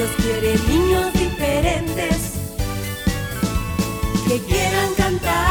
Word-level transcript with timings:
Dios 0.00 0.12
quiere 0.16 0.56
niños 0.66 1.12
diferentes 1.12 2.32
que 4.26 4.38
quieran 4.46 4.94
cantar. 4.96 5.49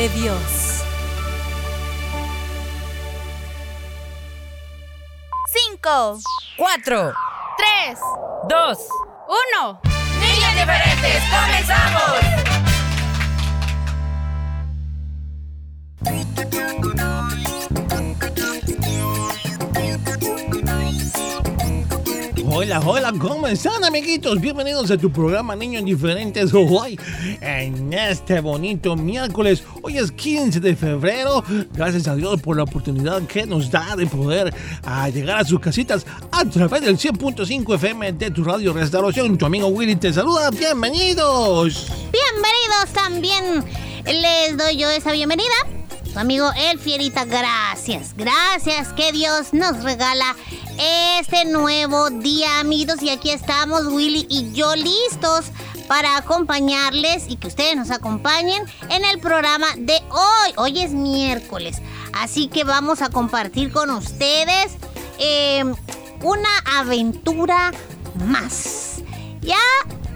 De 0.00 0.08
Dios. 0.08 0.82
Cinco, 5.52 6.18
Cuatro, 6.56 7.12
tres, 7.58 7.98
dos, 8.48 8.78
uno. 9.28 9.78
niños 10.18 10.52
diferentes, 10.54 11.22
comenzamos. 11.30 12.40
Hola, 22.62 22.78
hola, 22.84 23.14
¿cómo 23.18 23.46
están 23.46 23.82
amiguitos? 23.84 24.38
Bienvenidos 24.38 24.90
a 24.90 24.98
tu 24.98 25.10
programa 25.10 25.56
Niños 25.56 25.82
Diferentes 25.82 26.52
hoy 26.52 27.00
en 27.40 27.90
este 27.90 28.38
bonito 28.40 28.96
miércoles. 28.96 29.64
Hoy 29.80 29.96
es 29.96 30.12
15 30.12 30.60
de 30.60 30.76
febrero. 30.76 31.42
Gracias 31.72 32.06
a 32.06 32.14
Dios 32.14 32.42
por 32.42 32.58
la 32.58 32.64
oportunidad 32.64 33.22
que 33.22 33.46
nos 33.46 33.70
da 33.70 33.96
de 33.96 34.06
poder 34.06 34.52
ah, 34.84 35.08
llegar 35.08 35.40
a 35.40 35.44
sus 35.46 35.58
casitas 35.58 36.04
a 36.30 36.44
través 36.44 36.82
del 36.82 36.98
100.5 36.98 37.76
FM 37.76 38.12
de 38.12 38.30
tu 38.30 38.44
radio 38.44 38.74
Restauración. 38.74 39.38
Tu 39.38 39.46
amigo 39.46 39.68
Willy 39.68 39.96
te 39.96 40.12
saluda. 40.12 40.50
Bienvenidos. 40.50 41.86
Bienvenidos 42.12 42.92
también. 42.92 43.64
Les 44.04 44.58
doy 44.58 44.76
yo 44.76 44.90
esa 44.90 45.12
bienvenida. 45.12 45.79
Su 46.12 46.18
amigo 46.18 46.50
El 46.56 46.80
Fierita, 46.80 47.24
gracias. 47.24 48.14
Gracias 48.16 48.92
que 48.94 49.12
Dios 49.12 49.52
nos 49.52 49.84
regala 49.84 50.34
este 51.08 51.44
nuevo 51.44 52.10
día, 52.10 52.58
amigos. 52.58 53.00
Y 53.00 53.10
aquí 53.10 53.30
estamos, 53.30 53.86
Willy 53.86 54.26
y 54.28 54.50
yo, 54.52 54.74
listos 54.74 55.46
para 55.86 56.16
acompañarles 56.16 57.24
y 57.28 57.36
que 57.36 57.46
ustedes 57.46 57.76
nos 57.76 57.92
acompañen 57.92 58.62
en 58.88 59.04
el 59.04 59.20
programa 59.20 59.68
de 59.76 60.02
hoy. 60.10 60.52
Hoy 60.56 60.80
es 60.80 60.90
miércoles. 60.90 61.80
Así 62.12 62.48
que 62.48 62.64
vamos 62.64 63.02
a 63.02 63.10
compartir 63.10 63.70
con 63.72 63.90
ustedes 63.90 64.72
eh, 65.18 65.62
una 66.22 66.48
aventura 66.76 67.70
más. 68.26 69.02
Ya 69.42 69.58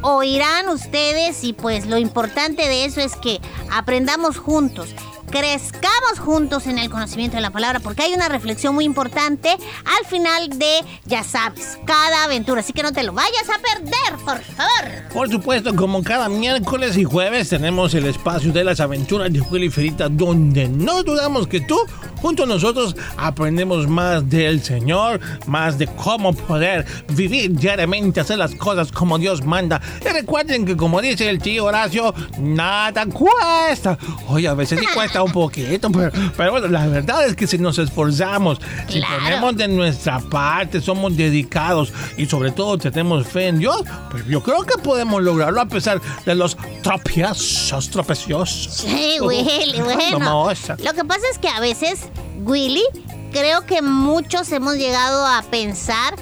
oirán 0.03 0.69
ustedes 0.69 1.45
y 1.45 1.53
pues 1.53 1.87
lo 1.87 1.99
importante 1.99 2.69
de 2.69 2.85
eso 2.85 3.01
es 3.01 3.17
que 3.17 3.41
aprendamos 3.71 4.39
juntos, 4.39 4.89
crezcamos 5.35 6.21
juntos 6.21 6.69
en 6.69 6.79
el 6.79 6.89
conocimiento 6.89 7.37
de 7.37 7.43
la 7.43 7.51
palabra, 7.51 7.81
porque 7.81 8.03
hay 8.03 8.15
una 8.15 8.29
reflexión 8.29 8.73
muy 8.73 8.85
importante 8.85 9.49
al 9.51 10.07
final 10.09 10.49
de, 10.49 10.85
ya 11.07 11.25
sabes, 11.25 11.77
cada 11.85 12.23
aventura. 12.23 12.61
Así 12.61 12.73
que 12.73 12.85
no 12.85 12.93
te 12.93 13.03
lo 13.03 13.13
vayas 13.13 13.49
a 13.49 13.59
perder, 13.59 14.25
por 14.25 14.41
favor. 14.41 15.13
Por 15.13 15.29
supuesto, 15.29 15.75
como 15.75 16.05
cada 16.05 16.29
miércoles 16.29 16.97
y 16.97 17.03
jueves 17.03 17.49
tenemos 17.49 17.95
el 17.95 18.07
espacio 18.07 18.53
de 18.53 18.63
las 18.63 18.79
aventuras 18.79 19.33
de 19.33 19.41
Willy 19.41 19.71
Ferita, 19.71 20.09
donde 20.09 20.69
no 20.69 21.03
dudamos 21.03 21.49
que 21.49 21.61
tú, 21.61 21.81
junto 22.23 22.45
a 22.45 22.47
nosotros, 22.47 22.95
aprendemos 23.17 23.89
más 23.89 24.29
del 24.31 24.63
Señor, 24.63 25.19
más 25.47 25.79
de 25.79 25.89
cómo 25.89 26.33
poder 26.33 26.87
vivir 27.09 27.57
diariamente, 27.57 28.21
hacer 28.21 28.39
las 28.39 28.55
cosas 28.55 28.93
como 28.93 29.19
Dios 29.19 29.45
manda. 29.45 29.81
Y 30.01 30.09
recuerden 30.11 30.65
que, 30.65 30.77
como 30.77 31.01
dice 31.01 31.29
el 31.29 31.41
tío 31.41 31.65
Horacio, 31.65 32.15
nada 32.39 33.05
cuesta. 33.07 33.99
Oye, 34.29 34.47
a 34.47 34.55
veces 34.55 34.79
sí 34.79 34.87
cuesta 34.95 35.24
un 35.25 35.33
poquito, 35.33 35.91
pero, 35.91 36.11
pero 36.37 36.51
bueno, 36.53 36.69
la 36.69 36.87
verdad 36.87 37.27
es 37.27 37.35
que 37.37 37.47
si 37.47 37.59
nos 37.59 37.79
esforzamos, 37.79 38.59
si 38.89 38.99
Claro. 39.01 39.17
ponemos 39.25 39.57
de 39.57 39.69
nuestra 39.69 40.21
parte, 40.21 40.81
somos 40.81 41.17
dedicados 41.17 41.93
y 42.17 42.27
sobre 42.27 42.51
todo 42.53 42.79
tenemos 42.79 43.27
fe 43.27 43.49
en 43.49 43.59
Dios, 43.59 43.83
pues 44.11 44.25
yo 44.27 44.43
creo 44.43 44.63
que 44.65 44.79
podemos 44.79 45.23
lograrlo 45.23 45.61
a 45.61 45.67
pesar 45.67 46.01
de 46.25 46.35
los 46.35 46.57
tropiezos, 46.83 47.91
tropeciosos. 47.91 48.75
Sí, 48.87 49.19
Willy, 49.21 49.81
bueno. 49.85 50.49
Lo 50.85 50.93
que 50.95 51.05
pasa 51.05 51.23
es 51.31 51.39
que 51.39 51.49
a 51.49 51.61
veces, 51.61 52.01
Willy, 52.45 52.85
creo 53.33 53.67
que 53.67 53.83
muchos 53.83 54.51
hemos 54.53 54.77
llegado 54.77 55.27
a 55.27 55.43
pensar 55.51 56.15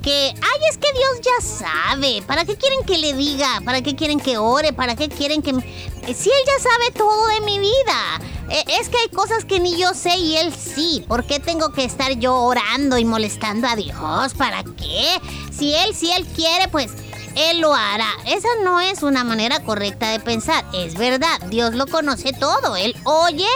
que, 0.00 0.34
ay, 0.34 0.60
es 0.70 0.78
que 0.78 0.92
Dios 0.92 1.20
ya 1.22 1.46
sabe. 1.46 2.22
¿Para 2.26 2.44
qué 2.44 2.56
quieren 2.56 2.84
que 2.84 2.98
le 2.98 3.14
diga? 3.14 3.60
¿Para 3.64 3.82
qué 3.82 3.94
quieren 3.94 4.20
que 4.20 4.38
ore? 4.38 4.72
¿Para 4.72 4.96
qué 4.96 5.08
quieren 5.08 5.42
que... 5.42 5.50
Eh, 5.50 6.14
Si 6.14 6.30
Él 6.30 6.42
ya 6.46 6.62
sabe 6.62 6.90
todo 6.92 7.28
de 7.28 7.40
mi 7.42 7.58
vida. 7.58 8.20
Eh, 8.50 8.64
es 8.80 8.88
que 8.88 8.98
hay 8.98 9.08
cosas 9.08 9.44
que 9.44 9.60
ni 9.60 9.78
yo 9.78 9.94
sé 9.94 10.16
y 10.16 10.36
Él 10.36 10.54
sí. 10.54 11.04
¿Por 11.06 11.24
qué 11.24 11.38
tengo 11.38 11.72
que 11.72 11.84
estar 11.84 12.12
yo 12.12 12.34
orando 12.34 12.98
y 12.98 13.04
molestando 13.04 13.68
a 13.68 13.76
Dios? 13.76 14.34
¿Para 14.36 14.64
qué? 14.64 15.20
Si 15.52 15.74
Él, 15.74 15.94
si 15.94 16.10
Él 16.12 16.26
quiere, 16.26 16.68
pues... 16.68 16.92
Él 17.36 17.60
lo 17.60 17.72
hará. 17.72 18.08
Esa 18.26 18.48
no 18.64 18.80
es 18.80 19.04
una 19.04 19.22
manera 19.22 19.62
correcta 19.62 20.10
de 20.10 20.18
pensar. 20.18 20.64
Es 20.74 20.96
verdad, 20.96 21.40
Dios 21.48 21.76
lo 21.76 21.86
conoce 21.86 22.32
todo. 22.32 22.74
Él 22.74 22.96
oye 23.04 23.46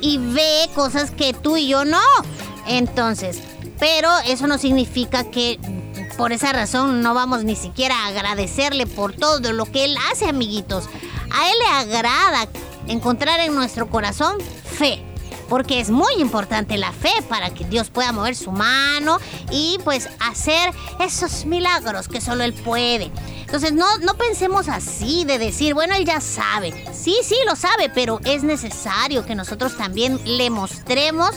y 0.00 0.18
ve 0.18 0.68
cosas 0.74 1.12
que 1.12 1.32
tú 1.32 1.56
y 1.56 1.68
yo 1.68 1.84
no. 1.84 2.00
Entonces, 2.66 3.40
pero 3.78 4.08
eso 4.26 4.46
no 4.46 4.58
significa 4.58 5.24
que 5.30 5.58
por 6.16 6.32
esa 6.32 6.52
razón 6.52 7.02
no 7.02 7.14
vamos 7.14 7.44
ni 7.44 7.56
siquiera 7.56 7.96
a 7.96 8.08
agradecerle 8.08 8.86
por 8.86 9.12
todo 9.12 9.52
lo 9.52 9.66
que 9.66 9.84
Él 9.84 9.96
hace, 10.10 10.28
amiguitos. 10.28 10.84
A 11.30 11.48
Él 11.48 11.54
le 11.58 11.94
agrada 11.94 12.48
encontrar 12.88 13.40
en 13.40 13.54
nuestro 13.54 13.88
corazón 13.88 14.38
fe. 14.64 15.04
Porque 15.48 15.80
es 15.80 15.90
muy 15.90 16.14
importante 16.14 16.78
la 16.78 16.92
fe 16.92 17.12
para 17.28 17.50
que 17.50 17.64
Dios 17.64 17.90
pueda 17.90 18.10
mover 18.12 18.34
su 18.34 18.52
mano 18.52 19.18
y 19.50 19.78
pues 19.84 20.08
hacer 20.18 20.72
esos 20.98 21.44
milagros 21.44 22.08
que 22.08 22.22
solo 22.22 22.42
Él 22.42 22.54
puede. 22.54 23.10
Entonces 23.40 23.74
no, 23.74 23.98
no 23.98 24.14
pensemos 24.14 24.68
así 24.68 25.26
de 25.26 25.38
decir, 25.38 25.74
bueno, 25.74 25.94
Él 25.94 26.06
ya 26.06 26.22
sabe. 26.22 26.72
Sí, 26.94 27.16
sí, 27.22 27.36
lo 27.46 27.54
sabe, 27.54 27.90
pero 27.94 28.18
es 28.24 28.44
necesario 28.44 29.26
que 29.26 29.34
nosotros 29.34 29.76
también 29.76 30.18
le 30.24 30.48
mostremos 30.48 31.32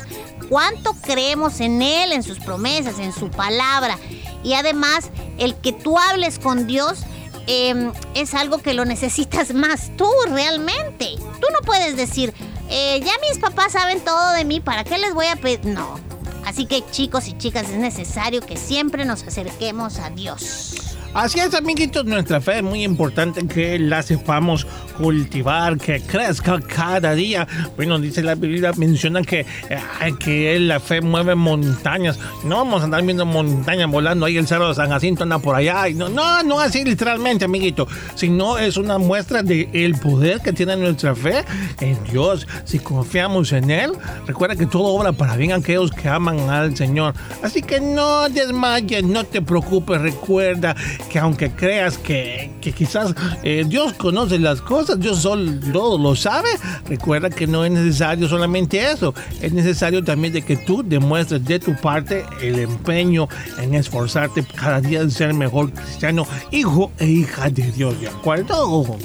cuánto 0.48 0.94
creemos 0.94 1.60
en 1.60 1.82
Él, 1.82 2.14
en 2.14 2.24
sus 2.24 2.40
promesas, 2.40 3.00
en 3.00 3.12
su 3.12 3.30
palabra. 3.30 3.98
Y 4.46 4.54
además, 4.54 5.10
el 5.40 5.56
que 5.56 5.74
tú 5.74 5.98
hables 5.98 6.38
con 6.38 6.68
Dios 6.68 7.00
eh, 7.48 7.92
es 8.14 8.36
algo 8.36 8.60
que 8.60 8.76
lo 8.76 8.86
necesitas 8.86 9.54
más 9.56 9.92
tú 9.98 10.08
realmente. 10.30 11.16
Tú 11.18 11.48
no 11.52 11.60
puedes 11.66 11.98
decir, 11.98 12.32
eh, 12.70 13.02
ya 13.04 13.14
mis 13.28 13.40
papás 13.40 13.74
saben 13.74 14.00
todo 14.02 14.34
de 14.34 14.46
mí, 14.46 14.60
¿para 14.60 14.84
qué 14.84 15.00
les 15.00 15.16
voy 15.16 15.26
a 15.26 15.36
pedir? 15.36 15.66
No. 15.66 16.00
Así 16.46 16.68
que 16.68 16.84
chicos 16.92 17.28
y 17.28 17.36
chicas, 17.36 17.70
es 17.70 17.78
necesario 17.78 18.40
que 18.42 18.56
siempre 18.56 19.04
nos 19.04 19.24
acerquemos 19.24 19.98
a 19.98 20.12
Dios. 20.12 20.76
Así 21.16 21.40
es, 21.40 21.56
amiguitos, 21.56 22.06
nuestra 22.06 22.40
fe 22.40 22.58
es 22.58 22.64
muy 22.64 22.84
importante 22.84 23.48
que 23.48 23.80
la 23.80 24.04
sepamos 24.04 24.68
cultivar, 24.98 25.78
que 25.78 26.02
crezca 26.02 26.60
cada 26.62 27.14
día. 27.14 27.48
Bueno, 27.76 28.00
dice 28.00 28.24
la 28.24 28.36
Biblia, 28.36 28.72
menciona 28.76 29.22
que, 29.22 29.42
eh, 29.70 30.14
que 30.20 30.60
la 30.60 30.80
fe 30.80 31.02
mueve 31.02 31.36
montañas. 31.36 32.20
No 32.44 32.58
vamos 32.58 32.82
a 32.82 32.86
andar 32.86 33.04
viendo 33.04 33.26
montañas 33.26 33.90
volando 33.90 34.26
ahí, 34.26 34.38
el 34.38 34.48
cerro 34.48 34.70
de 34.70 34.76
San 34.76 34.90
Jacinto 34.90 35.24
anda 35.24 35.40
por 35.40 35.56
allá. 35.56 35.86
No, 35.94 36.10
no, 36.10 36.44
no 36.44 36.60
así 36.60 36.84
literalmente, 36.84 37.46
amiguito, 37.46 37.88
sino 38.16 38.58
es 38.58 38.78
una 38.78 38.98
muestra 38.98 39.44
del 39.44 39.70
el 39.74 39.96
poder 39.96 40.42
que 40.42 40.54
tiene 40.54 40.76
nuestra 40.76 41.16
fe 41.16 41.44
en 41.80 42.02
Dios. 42.06 42.48
Si 42.64 42.80
confiamos 42.80 43.52
en 43.52 43.70
Él, 43.70 43.92
recuerda 44.26 44.56
que 44.56 44.66
todo 44.66 44.84
obra 44.86 45.12
para 45.12 45.36
bien 45.36 45.52
a 45.52 45.56
aquellos 45.56 45.92
que 45.92 46.08
aman 46.08 46.50
al 46.50 46.76
Señor. 46.76 47.14
Así 47.42 47.62
que 47.62 47.80
no 47.80 48.30
desmayes, 48.30 49.04
no 49.04 49.24
te 49.24 49.42
preocupes, 49.42 50.02
recuerda 50.02 50.76
que 51.10 51.20
aunque 51.20 51.52
creas 51.52 51.98
que, 51.98 52.52
que 52.62 52.72
quizás 52.72 53.14
eh, 53.44 53.64
Dios 53.68 53.94
conoce 53.94 54.40
las 54.40 54.62
cosas, 54.62 54.85
Dios 54.94 55.20
solo, 55.20 55.98
lo 55.98 56.16
sabe, 56.16 56.50
recuerda 56.88 57.30
que 57.30 57.48
no 57.48 57.66
es 57.66 57.72
necesario 57.72 58.28
solamente 58.28 58.92
eso, 58.92 59.14
es 59.42 59.52
necesario 59.52 60.04
también 60.04 60.34
de 60.34 60.44
que 60.44 60.56
tú 60.56 60.84
demuestres 60.86 61.44
de 61.44 61.60
tu 61.60 61.76
parte 61.76 62.26
el 62.42 62.60
empeño 62.60 63.28
en 63.60 63.74
esforzarte 63.74 64.46
cada 64.46 64.82
día 64.82 65.02
en 65.02 65.10
ser 65.10 65.34
mejor 65.34 65.72
cristiano, 65.72 66.28
hijo 66.52 66.92
e 67.00 67.08
hija 67.08 67.50
de 67.50 67.72
Dios, 67.72 68.00
¿de 68.00 68.08
acuerdo? 68.08 68.98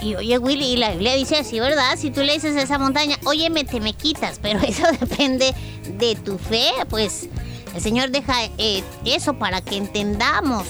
Y 0.00 0.14
oye, 0.14 0.38
Willy, 0.38 0.72
y 0.72 0.76
la 0.76 0.92
Biblia 0.92 1.14
dice 1.14 1.36
así, 1.36 1.58
¿verdad? 1.58 1.96
Si 1.96 2.10
tú 2.10 2.22
le 2.22 2.32
dices 2.32 2.56
a 2.56 2.62
esa 2.62 2.78
montaña, 2.78 3.16
oye, 3.24 3.50
me 3.50 3.64
te 3.64 3.80
me 3.80 3.92
quitas, 3.94 4.38
pero 4.42 4.60
eso 4.60 4.84
depende 5.00 5.54
de 5.98 6.14
tu 6.16 6.38
fe, 6.38 6.70
pues 6.88 7.28
el 7.74 7.80
Señor 7.80 8.10
deja 8.10 8.34
eh, 8.58 8.82
eso 9.04 9.34
para 9.34 9.60
que 9.60 9.76
entendamos 9.76 10.66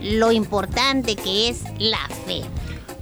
lo 0.00 0.32
importante 0.32 1.16
que 1.16 1.48
es 1.48 1.62
la 1.78 2.08
fe. 2.26 2.42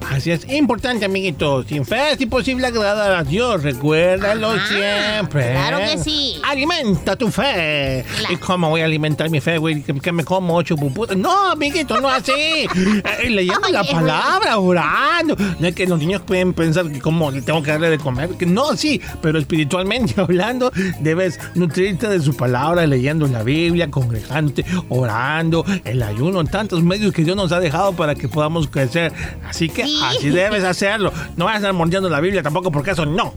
Así 0.09 0.31
es 0.31 0.47
importante, 0.49 1.05
amiguito. 1.05 1.63
Sin 1.63 1.85
fe 1.85 2.13
es 2.13 2.21
imposible 2.21 2.67
agradar 2.67 3.13
a 3.13 3.23
Dios. 3.23 3.63
Recuérdalo 3.63 4.51
Ajá, 4.51 4.67
siempre. 4.67 5.51
claro 5.51 5.77
que 5.79 5.97
sí. 5.97 6.41
Alimenta 6.47 7.15
tu 7.15 7.29
fe. 7.29 8.03
Claro. 8.19 8.33
¿Y 8.33 8.37
cómo 8.37 8.69
voy 8.69 8.81
a 8.81 8.85
alimentar 8.85 9.29
mi 9.29 9.39
fe, 9.39 9.57
güey? 9.57 9.81
¿Que, 9.81 10.11
me 10.11 10.23
como 10.23 10.55
ocho 10.55 10.75
puputas? 10.75 11.15
No, 11.15 11.51
amiguito, 11.51 11.99
no 12.01 12.09
así. 12.09 12.31
Eh, 12.31 13.29
leyendo 13.29 13.69
la 13.69 13.83
palabra, 13.83 14.57
orando. 14.57 15.35
No 15.59 15.67
es 15.67 15.75
que 15.75 15.85
los 15.85 15.99
niños 15.99 16.21
pueden 16.21 16.53
pensar 16.53 16.89
que 16.91 16.99
como 16.99 17.31
le 17.31 17.41
tengo 17.41 17.61
que 17.63 17.71
darle 17.71 17.89
de 17.89 17.97
comer. 17.97 18.31
Que 18.31 18.45
no, 18.45 18.75
sí, 18.75 19.01
pero 19.21 19.39
espiritualmente 19.39 20.15
hablando, 20.17 20.71
debes 20.99 21.39
nutrirte 21.55 22.07
de 22.09 22.19
su 22.19 22.35
palabra, 22.35 22.85
leyendo 22.85 23.27
la 23.27 23.43
Biblia, 23.43 23.89
congregándote, 23.89 24.65
orando, 24.89 25.65
el 25.83 26.01
ayuno, 26.03 26.43
tantos 26.45 26.83
medios 26.83 27.13
que 27.13 27.23
Dios 27.23 27.35
nos 27.35 27.51
ha 27.51 27.59
dejado 27.59 27.93
para 27.93 28.15
que 28.15 28.27
podamos 28.27 28.67
crecer. 28.67 29.13
Así 29.47 29.69
que. 29.69 29.90
Así 30.03 30.29
debes 30.29 30.63
hacerlo. 30.63 31.11
No 31.35 31.45
vas 31.45 31.55
a 31.55 31.57
estar 31.57 31.73
mordiendo 31.73 32.09
la 32.09 32.19
Biblia 32.19 32.43
tampoco 32.43 32.71
porque 32.71 32.91
eso 32.91 33.05
no. 33.05 33.33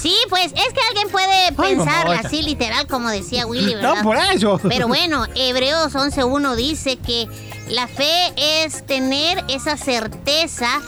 Sí, 0.00 0.16
pues 0.28 0.46
es 0.46 0.72
que 0.72 0.80
alguien 0.88 1.08
puede 1.10 1.52
pensar 1.52 2.08
así 2.08 2.42
literal 2.42 2.86
como 2.86 3.10
decía 3.10 3.46
Willy, 3.46 3.74
¿verdad? 3.74 3.96
No, 3.96 4.02
por 4.02 4.16
eso. 4.16 4.60
Pero 4.68 4.88
bueno, 4.88 5.26
Hebreos 5.34 5.92
11.1 5.92 6.54
dice 6.54 6.96
que 6.96 7.28
la 7.68 7.86
fe 7.86 8.32
es 8.36 8.86
tener 8.86 9.44
esa 9.48 9.76
certeza 9.76 10.80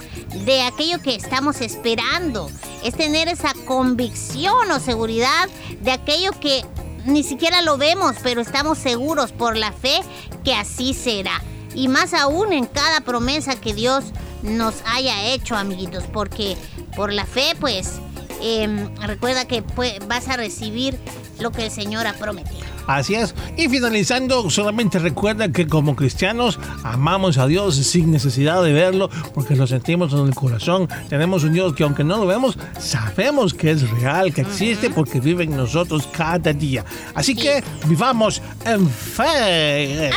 de 0.47 0.63
aquello 0.63 1.01
que 1.01 1.15
estamos 1.15 1.61
esperando. 1.61 2.51
Es 2.83 2.95
tener 2.95 3.29
esa 3.29 3.53
convicción 3.67 4.71
o 4.71 4.81
seguridad 4.81 5.49
de 5.81 5.93
aquello 5.93 6.33
que 6.41 6.65
ni 7.05 7.23
siquiera 7.23 7.63
lo 7.63 7.77
vemos, 7.77 8.17
pero 8.23 8.41
estamos 8.41 8.79
seguros 8.79 9.33
por 9.33 9.57
la 9.57 9.73
fe 9.73 10.01
que 10.43 10.55
así 10.55 10.95
será. 10.95 11.43
Y 11.75 11.89
más 11.89 12.15
aún 12.15 12.53
en 12.53 12.67
cada 12.67 13.01
promesa 13.01 13.61
que 13.61 13.75
Dios 13.75 14.05
nos 14.43 14.75
haya 14.87 15.25
hecho, 15.27 15.57
amiguitos, 15.57 16.05
porque 16.13 16.57
por 16.97 17.13
la 17.13 17.27
fe, 17.27 17.55
pues, 17.59 18.01
em, 18.41 18.95
recuerda 18.97 19.47
que 19.47 19.63
pues, 19.63 19.95
vas 20.07 20.29
a 20.29 20.37
recibir 20.37 20.99
lo 21.41 21.51
que 21.51 21.65
el 21.65 21.71
Señor 21.71 22.07
ha 22.07 22.15
prometido. 22.15 22.65
Así 22.87 23.15
es. 23.15 23.35
Y 23.57 23.69
finalizando, 23.69 24.51
solamente 24.51 24.99
recuerda 24.99 25.51
que 25.51 25.67
como 25.67 25.97
cristianos 25.97 26.59
amamos 26.83 27.39
a 27.39 27.47
Dios 27.47 27.77
sin 27.77 28.11
necesidad 28.11 28.63
de 28.63 28.73
verlo, 28.73 29.09
porque 29.35 29.57
lo 29.57 29.67
sentimos 29.67 30.13
en 30.13 30.27
el 30.27 30.35
corazón. 30.35 30.89
Tenemos 31.09 31.45
un 31.45 31.55
Dios 31.55 31.75
que 31.75 31.85
aunque 31.85 32.05
no 32.05 32.19
lo 32.19 32.27
vemos, 32.27 32.59
sabemos 32.79 33.55
que 33.55 33.71
es 33.71 33.89
real, 33.91 34.35
que 34.35 34.43
existe, 34.43 34.91
porque 34.91 35.21
vive 35.21 35.45
en 35.45 35.57
nosotros 35.57 36.07
cada 36.15 36.53
día. 36.53 36.85
Así 37.15 37.35
que 37.35 37.65
vivamos 37.87 38.43
en 38.67 38.89
fe. 38.89 40.11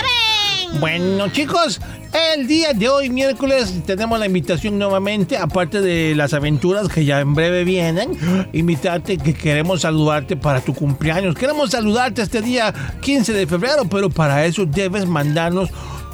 Bueno 0.80 1.30
chicos, 1.30 1.80
el 2.36 2.46
día 2.48 2.74
de 2.74 2.88
hoy 2.88 3.10
miércoles 3.10 3.74
tenemos 3.86 4.20
la 4.20 4.28
invitación 4.28 4.78
nuevamente, 4.78 5.36
aparte 5.38 5.82
de 5.82 6.14
las 6.14 6.34
aventuras 6.34 6.88
que 6.88 7.04
ya 7.04 7.20
en 7.20 7.34
breve 7.34 7.64
vienen, 7.64 8.12
invitarte 8.54 9.18
que 9.18 9.34
queremos 9.34 9.82
saludarte 9.82 10.38
para 10.38 10.62
tu 10.62 10.76
cumpleaños. 10.76 11.34
Queremos 11.36 11.72
saludarte 11.72 12.22
este 12.22 12.42
día 12.42 12.74
15 13.02 13.34
de 13.34 13.48
febrero, 13.48 13.86
pero 13.90 14.10
para 14.10 14.46
eso 14.46 14.66
debes 14.66 15.08
mandarnos 15.08 15.70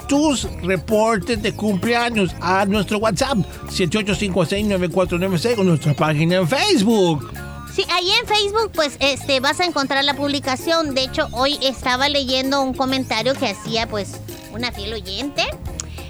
tus 0.08 0.48
reportes 0.62 1.42
de 1.42 1.54
cumpleaños 1.54 2.34
a 2.40 2.66
nuestro 2.66 3.00
WhatsApp 3.00 3.40
78569496 3.70 5.58
o 5.58 5.64
nuestra 5.64 5.94
página 5.94 6.36
en 6.36 6.48
Facebook. 6.48 7.32
Sí, 7.76 7.84
ahí 7.90 8.08
en 8.22 8.28
Facebook, 8.28 8.72
pues, 8.76 8.98
este, 9.00 9.40
vas 9.40 9.60
a 9.60 9.66
encontrar 9.66 10.04
la 10.04 10.14
publicación. 10.14 10.94
De 10.94 11.06
hecho, 11.06 11.28
hoy 11.32 11.58
estaba 11.64 12.08
leyendo 12.08 12.62
un 12.62 12.76
comentario 12.76 13.34
que 13.34 13.48
hacía, 13.48 13.88
pues, 13.88 14.20
una 14.54 14.72
fiel 14.72 14.94
oyente. 14.94 15.44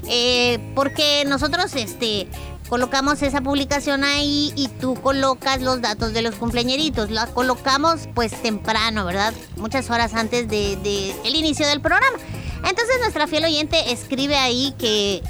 eh, 0.08 0.60
porque 0.76 1.24
nosotros, 1.26 1.74
este, 1.76 2.28
colocamos 2.70 3.22
esa 3.22 3.42
publicación 3.42 4.04
ahí 4.04 4.52
y 4.56 4.68
tú 4.68 4.96
colocas 4.96 5.62
los 5.62 5.82
datos 5.82 6.14
de 6.14 6.22
los 6.22 6.36
cumpleañeritos. 6.36 7.10
La 7.10 7.28
colocamos, 7.28 8.10
pues, 8.14 8.32
temprano, 8.42 9.06
¿verdad? 9.06 9.34
Muchas 9.58 9.90
horas 9.90 10.14
antes 10.14 10.48
de, 10.48 10.76
de 10.78 11.16
el 11.24 11.36
inicio 11.36 11.68
del 11.68 11.82
programa. 11.82 12.18
Entonces, 12.58 12.96
nuestra 13.02 13.28
fiel 13.28 13.46
oyente 13.46 13.92
escribe 13.92 14.36
ahí 14.36 14.74
que 14.78 15.22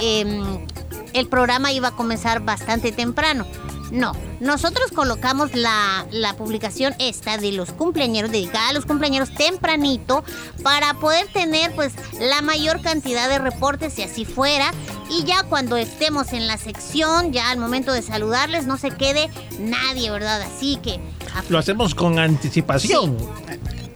em, 0.00 0.66
el 1.12 1.26
programa 1.28 1.72
iba 1.72 1.88
a 1.88 1.92
comenzar 1.92 2.40
bastante 2.40 2.92
temprano. 2.92 3.46
No, 3.90 4.12
nosotros 4.38 4.92
colocamos 4.92 5.54
la, 5.54 6.06
la 6.10 6.36
publicación 6.36 6.94
esta 6.98 7.38
de 7.38 7.52
los 7.52 7.72
cumpleañeros, 7.72 8.30
dedicada 8.30 8.68
a 8.68 8.72
los 8.72 8.86
cumpleañeros 8.86 9.34
tempranito, 9.34 10.24
para 10.62 10.94
poder 10.94 11.26
tener 11.32 11.74
pues 11.74 11.94
la 12.20 12.40
mayor 12.42 12.80
cantidad 12.82 13.28
de 13.28 13.38
reportes 13.38 13.94
si 13.94 14.02
así 14.02 14.24
fuera. 14.24 14.72
Y 15.10 15.24
ya 15.24 15.42
cuando 15.42 15.76
estemos 15.76 16.32
en 16.32 16.46
la 16.46 16.56
sección, 16.56 17.32
ya 17.32 17.50
al 17.50 17.58
momento 17.58 17.92
de 17.92 18.02
saludarles, 18.02 18.66
no 18.66 18.78
se 18.78 18.92
quede 18.92 19.28
nadie, 19.58 20.10
¿verdad? 20.10 20.40
Así 20.42 20.76
que... 20.76 21.00
Lo 21.48 21.58
hacemos 21.58 21.94
con 21.94 22.18
anticipación. 22.18 23.16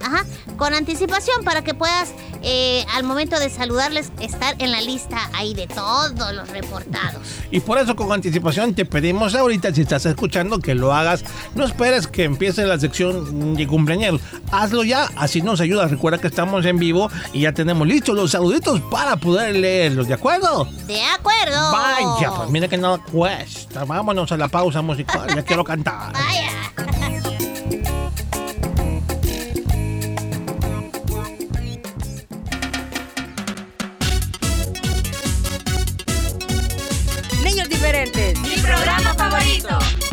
Ajá, 0.05 0.23
con 0.55 0.75
anticipación 0.75 1.43
para 1.43 1.63
que 1.63 1.73
puedas 1.73 2.13
eh, 2.43 2.85
al 2.93 3.03
momento 3.03 3.39
de 3.39 3.49
saludarles 3.49 4.11
estar 4.19 4.55
en 4.59 4.71
la 4.71 4.79
lista 4.79 5.17
ahí 5.33 5.55
de 5.55 5.65
todos 5.65 6.31
los 6.31 6.47
reportados. 6.49 7.23
Y 7.49 7.59
por 7.59 7.79
eso 7.79 7.95
con 7.95 8.11
anticipación 8.11 8.75
te 8.75 8.85
pedimos 8.85 9.33
ahorita, 9.33 9.73
si 9.73 9.81
estás 9.81 10.05
escuchando, 10.05 10.59
que 10.59 10.75
lo 10.75 10.93
hagas. 10.93 11.25
No 11.55 11.65
esperes 11.65 12.05
que 12.05 12.23
empiece 12.23 12.67
la 12.67 12.79
sección 12.79 13.55
de 13.55 13.65
cumpleaños. 13.65 14.21
Hazlo 14.51 14.83
ya, 14.83 15.09
así 15.15 15.41
nos 15.41 15.59
ayuda. 15.59 15.87
Recuerda 15.87 16.19
que 16.19 16.27
estamos 16.27 16.63
en 16.65 16.77
vivo 16.77 17.09
y 17.33 17.41
ya 17.41 17.53
tenemos 17.53 17.87
listos 17.87 18.15
los 18.15 18.29
saluditos 18.29 18.81
para 18.91 19.15
poder 19.15 19.55
leerlos, 19.55 20.07
¿de 20.07 20.13
acuerdo? 20.13 20.67
De 20.85 21.01
acuerdo. 21.03 21.71
Vaya, 21.71 22.31
pues 22.35 22.49
mira 22.51 22.67
que 22.67 22.77
no 22.77 23.03
cuesta. 23.05 23.85
Vámonos 23.85 24.31
a 24.31 24.37
la 24.37 24.49
pausa 24.49 24.83
musical, 24.83 25.33
ya 25.35 25.41
quiero 25.41 25.63
cantar. 25.63 26.13
Vaya. 26.13 27.24
Programa 38.75 39.13
favorito. 39.15 40.04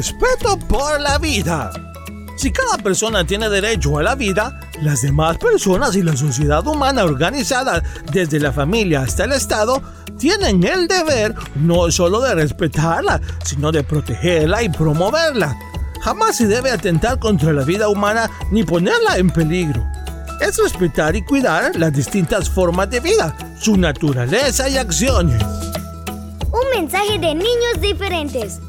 Respeto 0.00 0.58
por 0.66 0.98
la 0.98 1.18
vida. 1.18 1.70
Si 2.38 2.50
cada 2.50 2.82
persona 2.82 3.26
tiene 3.26 3.50
derecho 3.50 3.98
a 3.98 4.02
la 4.02 4.14
vida, 4.14 4.58
las 4.80 5.02
demás 5.02 5.36
personas 5.36 5.94
y 5.94 6.00
la 6.00 6.16
sociedad 6.16 6.66
humana 6.66 7.04
organizada, 7.04 7.82
desde 8.10 8.40
la 8.40 8.50
familia 8.50 9.02
hasta 9.02 9.24
el 9.24 9.32
Estado, 9.32 9.82
tienen 10.18 10.64
el 10.64 10.88
deber 10.88 11.34
no 11.56 11.90
solo 11.90 12.22
de 12.22 12.34
respetarla, 12.34 13.20
sino 13.44 13.70
de 13.72 13.84
protegerla 13.84 14.62
y 14.62 14.70
promoverla. 14.70 15.54
Jamás 16.00 16.36
se 16.36 16.46
debe 16.46 16.70
atentar 16.70 17.18
contra 17.18 17.52
la 17.52 17.64
vida 17.64 17.90
humana 17.90 18.30
ni 18.50 18.64
ponerla 18.64 19.18
en 19.18 19.28
peligro. 19.28 19.86
Es 20.40 20.56
respetar 20.56 21.14
y 21.14 21.20
cuidar 21.20 21.76
las 21.76 21.92
distintas 21.92 22.48
formas 22.48 22.88
de 22.88 23.00
vida, 23.00 23.36
su 23.60 23.76
naturaleza 23.76 24.66
y 24.66 24.78
acciones. 24.78 25.42
Un 26.50 26.80
mensaje 26.80 27.18
de 27.18 27.34
niños 27.34 27.80
diferentes. 27.82 28.60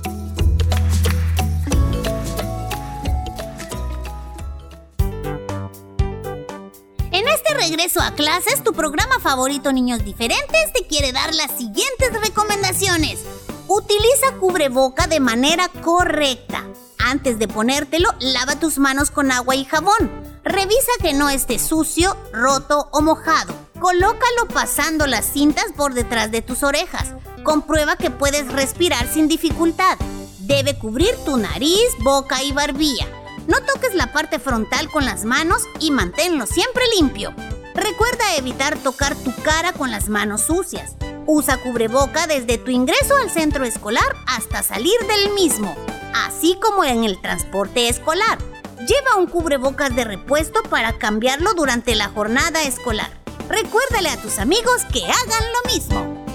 Regreso 7.61 8.01
a 8.01 8.15
clases, 8.15 8.63
tu 8.63 8.73
programa 8.73 9.19
favorito 9.19 9.71
Niños 9.71 10.03
Diferentes 10.03 10.73
te 10.73 10.87
quiere 10.87 11.11
dar 11.11 11.31
las 11.35 11.51
siguientes 11.51 12.11
recomendaciones. 12.19 13.19
Utiliza 13.67 14.33
cubreboca 14.39 15.05
de 15.05 15.19
manera 15.19 15.67
correcta. 15.83 16.65
Antes 16.97 17.37
de 17.37 17.47
ponértelo, 17.47 18.09
lava 18.19 18.59
tus 18.59 18.79
manos 18.79 19.11
con 19.11 19.31
agua 19.31 19.55
y 19.55 19.65
jabón. 19.65 20.09
Revisa 20.43 20.91
que 21.03 21.13
no 21.13 21.29
esté 21.29 21.59
sucio, 21.59 22.17
roto 22.33 22.89
o 22.91 23.01
mojado. 23.01 23.53
Colócalo 23.79 24.47
pasando 24.51 25.05
las 25.05 25.25
cintas 25.25 25.67
por 25.77 25.93
detrás 25.93 26.31
de 26.31 26.41
tus 26.41 26.63
orejas. 26.63 27.13
Comprueba 27.43 27.95
que 27.95 28.09
puedes 28.09 28.51
respirar 28.51 29.07
sin 29.07 29.27
dificultad. 29.27 29.99
Debe 30.39 30.79
cubrir 30.79 31.15
tu 31.25 31.37
nariz, 31.37 31.89
boca 31.99 32.41
y 32.41 32.53
barbilla. 32.53 33.20
No 33.47 33.59
toques 33.61 33.95
la 33.95 34.13
parte 34.13 34.39
frontal 34.39 34.89
con 34.89 35.05
las 35.05 35.25
manos 35.25 35.63
y 35.79 35.91
manténlo 35.91 36.45
siempre 36.45 36.83
limpio. 36.97 37.33
Recuerda 37.73 38.35
evitar 38.37 38.77
tocar 38.77 39.15
tu 39.15 39.33
cara 39.43 39.73
con 39.73 39.91
las 39.91 40.09
manos 40.09 40.41
sucias. 40.41 40.95
Usa 41.25 41.57
cubreboca 41.57 42.27
desde 42.27 42.57
tu 42.57 42.71
ingreso 42.71 43.15
al 43.17 43.29
centro 43.29 43.65
escolar 43.65 44.15
hasta 44.27 44.63
salir 44.63 44.99
del 45.07 45.33
mismo, 45.33 45.75
así 46.13 46.57
como 46.61 46.83
en 46.83 47.03
el 47.03 47.19
transporte 47.21 47.87
escolar. 47.89 48.37
Lleva 48.79 49.17
un 49.17 49.27
cubrebocas 49.27 49.95
de 49.95 50.03
repuesto 50.03 50.61
para 50.63 50.97
cambiarlo 50.97 51.53
durante 51.53 51.95
la 51.95 52.09
jornada 52.09 52.63
escolar. 52.63 53.11
Recuérdale 53.47 54.09
a 54.09 54.17
tus 54.17 54.39
amigos 54.39 54.83
que 54.91 55.03
hagan 55.03 55.43
lo 55.53 55.71
mismo. 55.71 56.25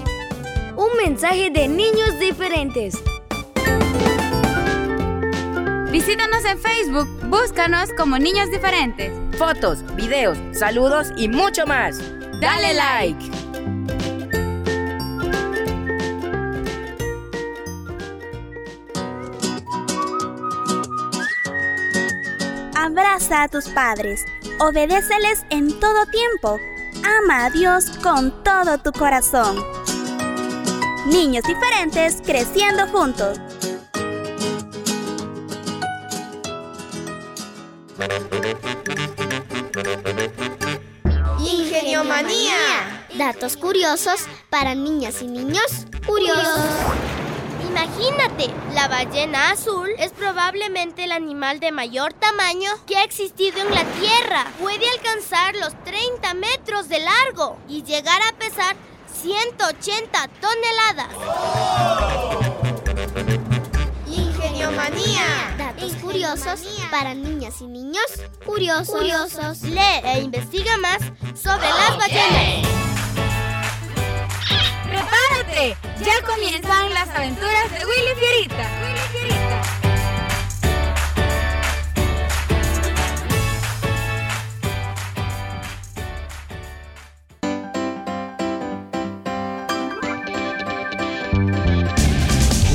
Un 0.75 0.97
mensaje 0.97 1.49
de 1.51 1.67
niños 1.67 2.19
diferentes. 2.19 2.95
Visítanos 5.97 6.45
en 6.45 6.59
Facebook, 6.59 7.07
búscanos 7.23 7.89
como 7.97 8.19
Niños 8.19 8.51
Diferentes. 8.51 9.11
Fotos, 9.35 9.83
videos, 9.95 10.37
saludos 10.51 11.07
y 11.17 11.27
mucho 11.27 11.65
más. 11.65 11.97
Dale 12.39 12.75
like. 12.75 13.31
Abraza 22.75 23.41
a 23.41 23.47
tus 23.47 23.67
padres, 23.69 24.23
obedéceles 24.59 25.47
en 25.49 25.79
todo 25.79 26.05
tiempo, 26.11 26.59
ama 27.03 27.45
a 27.45 27.49
Dios 27.49 27.89
con 28.03 28.43
todo 28.43 28.77
tu 28.77 28.91
corazón. 28.91 29.57
Niños 31.07 31.43
diferentes 31.47 32.21
creciendo 32.23 32.85
juntos. 32.89 33.39
Manía. 42.23 43.05
Datos 43.13 43.57
curiosos 43.57 44.21
para 44.49 44.73
niñas 44.73 45.21
y 45.21 45.27
niños 45.27 45.85
curiosos. 46.03 46.65
Imagínate, 47.69 48.49
la 48.73 48.87
ballena 48.87 49.51
azul 49.51 49.87
es 49.99 50.13
probablemente 50.13 51.03
el 51.03 51.11
animal 51.11 51.59
de 51.59 51.71
mayor 51.71 52.13
tamaño 52.13 52.71
que 52.87 52.97
ha 52.97 53.03
existido 53.03 53.59
en 53.59 53.69
la 53.69 53.83
Tierra. 53.83 54.47
Puede 54.59 54.89
alcanzar 54.89 55.55
los 55.57 55.75
30 55.83 56.33
metros 56.33 56.89
de 56.89 57.01
largo 57.01 57.59
y 57.69 57.83
llegar 57.83 58.19
a 58.23 58.35
pesar 58.35 58.75
180 59.21 60.27
toneladas. 60.41 61.13
Ingenio 64.07 64.71
Manía. 64.71 65.56
Datos 65.77 65.93
curiosos 65.97 66.61
para 66.89 67.13
niñas 67.13 67.61
y 67.61 67.67
niños 67.67 68.03
curiosos. 68.43 68.95
curiosos. 68.95 69.61
Lee 69.61 70.01
e 70.05 70.21
investiga 70.21 70.75
más 70.77 70.97
sobre 71.39 71.67
las 71.67 71.95
ballenas. 71.97 72.67
¡Prepárate! 74.87 75.77
¡Ya 76.03 76.19
comienzan 76.25 76.91
las 76.95 77.09
aventuras 77.09 77.69
de 77.69 77.85
Willy 77.85 78.15
Fierita. 78.17 78.67
Willy 78.81 79.01
Fierita. 79.11 79.61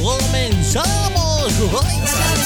¡Comenzamos! 0.05 2.42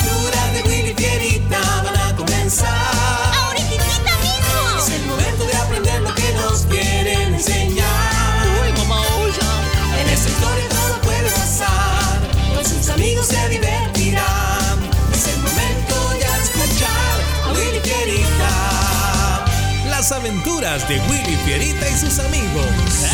De 20.85 21.00
Willy 21.09 21.37
Fierita 21.47 21.88
y 21.88 21.92
sus 21.97 22.18
amigos. 22.18 22.66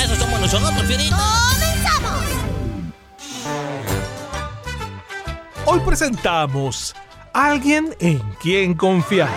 Eso 0.03 0.17
somos 0.17 0.41
nosotros, 0.41 0.83
Fierita. 0.85 1.17
¡Comenzamos! 1.17 2.25
Hoy 5.65 5.81
presentamos 5.87 6.93
Alguien 7.33 7.95
en 8.01 8.19
quien 8.43 8.75
confiar. 8.75 9.31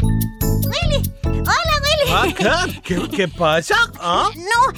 ¡Willy! 0.00 1.12
¡Hola, 1.22 1.74
Willy! 1.84 2.34
¿qué, 2.82 3.08
qué 3.08 3.28
pasa? 3.28 3.76
¿Ah? 4.00 4.30
No, 4.34 4.72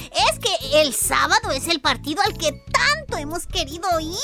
el 0.73 0.93
sábado 0.93 1.51
es 1.51 1.67
el 1.67 1.81
partido 1.81 2.21
al 2.23 2.37
que 2.37 2.51
tanto 2.71 3.17
hemos 3.17 3.45
querido 3.47 3.87
ir. 3.99 4.17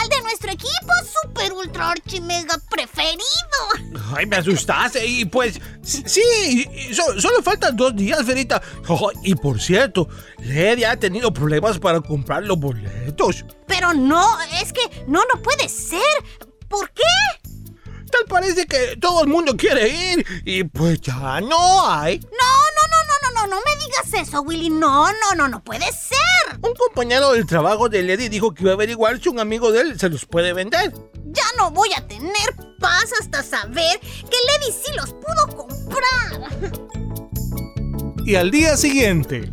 Al 0.00 0.08
de 0.08 0.20
nuestro 0.22 0.50
equipo 0.52 0.92
super 1.22 1.52
ultra 1.52 1.90
archi 1.90 2.20
mega 2.20 2.56
preferido. 2.70 3.22
Ay, 4.16 4.26
me 4.26 4.36
asustaste. 4.36 5.04
Y 5.06 5.24
pues, 5.24 5.58
sí, 5.82 6.66
so- 6.92 7.20
solo 7.20 7.42
faltan 7.42 7.76
dos 7.76 7.94
días, 7.94 8.24
Ferita. 8.24 8.60
Oh, 8.88 9.10
y 9.22 9.34
por 9.34 9.60
cierto, 9.60 10.08
Lady 10.38 10.84
ha 10.84 10.96
tenido 10.98 11.32
problemas 11.32 11.78
para 11.78 12.00
comprar 12.00 12.42
los 12.44 12.58
boletos. 12.58 13.44
Pero 13.66 13.92
no, 13.94 14.40
es 14.60 14.72
que 14.72 15.04
no, 15.06 15.20
no 15.32 15.42
puede 15.42 15.68
ser. 15.68 16.00
¿Por 16.68 16.90
qué? 16.90 17.02
Tal 18.10 18.24
parece 18.28 18.66
que 18.66 18.96
todo 19.00 19.22
el 19.22 19.28
mundo 19.28 19.56
quiere 19.56 19.88
ir 19.88 20.26
y 20.44 20.64
pues 20.64 21.00
ya 21.00 21.40
no 21.40 21.88
hay. 21.90 22.18
No, 22.18 22.28
no, 22.28 22.88
no, 22.90 23.01
no, 23.46 23.56
me 23.56 23.76
digas 23.84 24.28
eso, 24.28 24.42
Willy. 24.42 24.70
No, 24.70 25.06
no, 25.12 25.34
no, 25.36 25.48
no 25.48 25.62
puede 25.62 25.86
ser. 25.92 26.58
Un 26.60 26.74
compañero 26.74 27.32
del 27.32 27.46
trabajo 27.46 27.88
de 27.88 28.02
Lady 28.02 28.28
dijo 28.28 28.52
que 28.54 28.62
iba 28.62 28.72
a 28.72 28.74
averiguar 28.74 29.20
si 29.20 29.28
un 29.28 29.40
amigo 29.40 29.72
de 29.72 29.80
él 29.80 30.00
se 30.00 30.08
los 30.08 30.26
puede 30.26 30.52
vender. 30.52 30.92
Ya 31.24 31.44
no 31.56 31.70
voy 31.70 31.90
a 31.96 32.06
tener 32.06 32.54
paz 32.78 33.10
hasta 33.20 33.42
saber 33.42 34.00
que 34.00 34.36
Lady 34.46 34.72
sí 34.72 34.92
los 34.96 35.12
pudo 35.14 35.56
comprar. 35.56 36.52
Y 38.24 38.36
al 38.36 38.50
día 38.50 38.76
siguiente, 38.76 39.50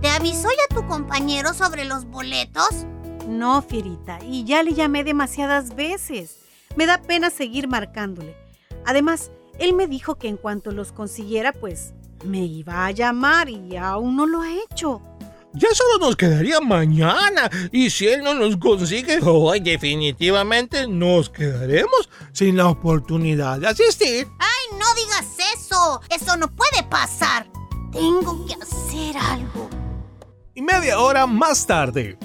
¿Te 0.00 0.08
avisó 0.08 0.48
ya 0.48 0.74
tu 0.74 0.86
compañero 0.86 1.54
sobre 1.54 1.84
los 1.84 2.04
boletos? 2.04 2.86
No, 3.26 3.60
Fierita, 3.62 4.20
y 4.24 4.44
ya 4.44 4.62
le 4.62 4.74
llamé 4.74 5.02
demasiadas 5.02 5.74
veces. 5.74 6.38
Me 6.76 6.86
da 6.86 7.02
pena 7.02 7.30
seguir 7.30 7.66
marcándole. 7.66 8.36
Además, 8.86 9.32
él 9.58 9.74
me 9.74 9.86
dijo 9.86 10.16
que 10.16 10.28
en 10.28 10.36
cuanto 10.36 10.70
los 10.70 10.92
consiguiera, 10.92 11.52
pues 11.52 11.94
me 12.24 12.44
iba 12.44 12.86
a 12.86 12.90
llamar 12.90 13.48
y 13.48 13.76
aún 13.76 14.16
no 14.16 14.26
lo 14.26 14.40
ha 14.42 14.50
hecho. 14.52 15.00
Ya 15.54 15.68
solo 15.72 16.06
nos 16.06 16.16
quedaría 16.16 16.60
mañana. 16.60 17.50
Y 17.72 17.90
si 17.90 18.06
él 18.06 18.22
no 18.22 18.34
nos 18.34 18.56
consigue, 18.58 19.18
hoy 19.22 19.60
definitivamente 19.60 20.86
nos 20.86 21.30
quedaremos 21.30 22.08
sin 22.32 22.56
la 22.56 22.68
oportunidad 22.68 23.58
de 23.58 23.68
asistir. 23.68 24.28
¡Ay, 24.38 24.78
no 24.78 24.86
digas 24.94 25.26
eso! 25.54 26.00
Eso 26.10 26.36
no 26.36 26.48
puede 26.54 26.82
pasar. 26.88 27.50
Tengo 27.92 28.46
que 28.46 28.54
hacer 28.54 29.16
algo. 29.16 29.68
y 30.54 30.60
media 30.60 30.98
hora 31.00 31.26
más 31.26 31.66
tarde, 31.66 32.18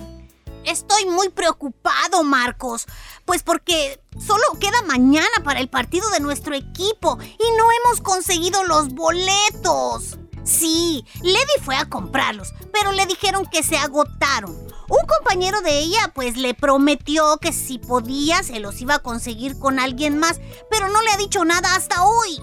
Estoy 0.65 1.05
muy 1.05 1.29
preocupado, 1.29 2.23
Marcos. 2.23 2.85
Pues 3.25 3.43
porque 3.43 4.01
solo 4.25 4.43
queda 4.59 4.81
mañana 4.83 5.43
para 5.43 5.59
el 5.59 5.69
partido 5.69 6.09
de 6.09 6.19
nuestro 6.19 6.55
equipo 6.55 7.17
y 7.21 7.57
no 7.57 7.65
hemos 7.71 8.01
conseguido 8.01 8.63
los 8.63 8.89
boletos. 8.89 10.17
Sí, 10.43 11.05
Lady 11.21 11.63
fue 11.63 11.75
a 11.77 11.89
comprarlos, 11.89 12.53
pero 12.73 12.91
le 12.91 13.05
dijeron 13.05 13.45
que 13.45 13.63
se 13.63 13.77
agotaron. 13.77 14.51
Un 14.89 15.07
compañero 15.07 15.61
de 15.61 15.79
ella 15.79 16.11
pues 16.13 16.35
le 16.35 16.53
prometió 16.53 17.37
que 17.37 17.53
si 17.53 17.79
podía 17.79 18.43
se 18.43 18.59
los 18.59 18.81
iba 18.81 18.95
a 18.95 18.99
conseguir 18.99 19.57
con 19.57 19.79
alguien 19.79 20.17
más, 20.17 20.41
pero 20.69 20.89
no 20.89 21.01
le 21.01 21.11
ha 21.11 21.17
dicho 21.17 21.45
nada 21.45 21.75
hasta 21.75 22.03
hoy. 22.03 22.41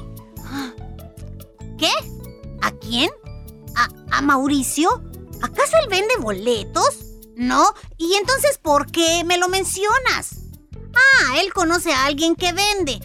¿Qué? 1.79 1.93
¿A 2.63 2.71
quién? 2.73 3.11
¿A, 3.77 4.17
a 4.17 4.23
Mauricio? 4.23 5.03
¿Acaso 5.43 5.77
él 5.83 5.89
vende 5.91 6.17
boletos? 6.19 7.10
No. 7.41 7.73
¿Y 7.97 8.15
entonces 8.17 8.59
por 8.59 8.93
qué 8.93 9.25
me 9.25 9.39
lo 9.39 9.49
mencionas? 9.49 10.43
Ah, 10.95 11.41
él 11.41 11.55
conoce 11.55 11.91
a 11.91 12.05
alguien 12.05 12.37
que 12.37 12.53
vende. 12.53 13.01